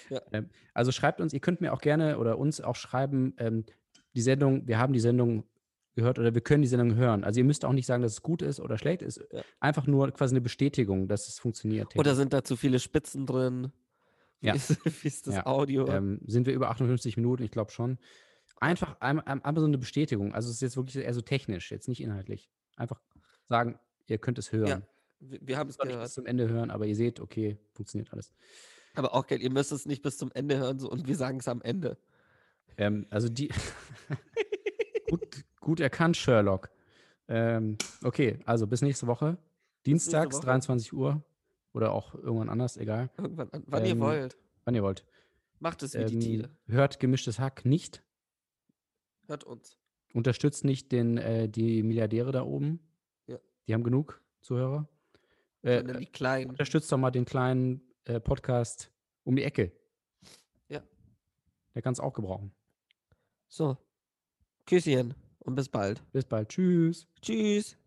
[0.10, 0.22] Ja.
[0.32, 3.66] Ähm, also schreibt uns, ihr könnt mir auch gerne oder uns auch schreiben, ähm,
[4.16, 5.44] die Sendung, wir haben die Sendung
[5.96, 7.24] gehört oder wir können die Sendung hören.
[7.24, 9.24] Also ihr müsst auch nicht sagen, dass es gut ist oder schlecht ist.
[9.32, 9.42] Ja.
[9.60, 11.96] Einfach nur quasi eine Bestätigung, dass es funktioniert.
[11.98, 13.72] Oder sind da zu viele Spitzen drin?
[14.42, 14.54] Wie, Ja.
[14.56, 15.46] ist, wie ist das Ja.
[15.46, 15.88] Audio?
[15.88, 17.98] ähm, sind wir über 58 Minuten, ich glaube schon.
[18.60, 20.34] Einfach ein- ein- einfach so eine Bestätigung.
[20.34, 22.50] Also es ist jetzt wirklich eher so technisch, jetzt nicht inhaltlich.
[22.78, 23.02] Einfach
[23.48, 24.68] sagen, ihr könnt es hören.
[24.68, 24.82] Ja,
[25.20, 26.12] wir, wir haben es nicht bis gehört.
[26.12, 28.34] zum Ende hören, aber ihr seht, okay, funktioniert alles.
[28.96, 31.40] Aber auch geil, ihr müsst es nicht bis zum Ende hören so, und wir sagen
[31.40, 31.98] es am Ende.
[32.78, 33.50] Ähm, also die.
[35.10, 36.70] gut, gut erkannt, Sherlock.
[37.28, 39.38] Ähm, okay, also bis nächste Woche.
[39.86, 40.46] Dienstags, Woche.
[40.46, 41.24] 23 Uhr.
[41.74, 43.10] Oder auch irgendwann anders, egal.
[43.18, 44.38] Irgendwann an, wann ihr Ähm, wollt.
[44.64, 45.06] Wann ihr wollt.
[45.60, 46.50] Macht es wie die Ähm, Tiere.
[46.68, 48.02] hört gemischtes Hack nicht.
[49.28, 49.78] Hört uns.
[50.14, 52.80] Unterstützt nicht den, äh, die Milliardäre da oben.
[53.28, 53.38] Ja.
[53.68, 54.88] Die haben genug Zuhörer.
[55.64, 56.52] Äh, die Kleinen.
[56.52, 58.92] unterstützt doch mal den kleinen äh, Podcast
[59.24, 59.72] um die Ecke.
[60.70, 60.82] Ja.
[61.74, 62.54] Der kann es auch gebrauchen.
[63.48, 63.78] So.
[64.66, 66.02] Küsschen und bis bald.
[66.12, 66.50] Bis bald.
[66.50, 67.08] Tschüss.
[67.22, 67.78] Tschüss.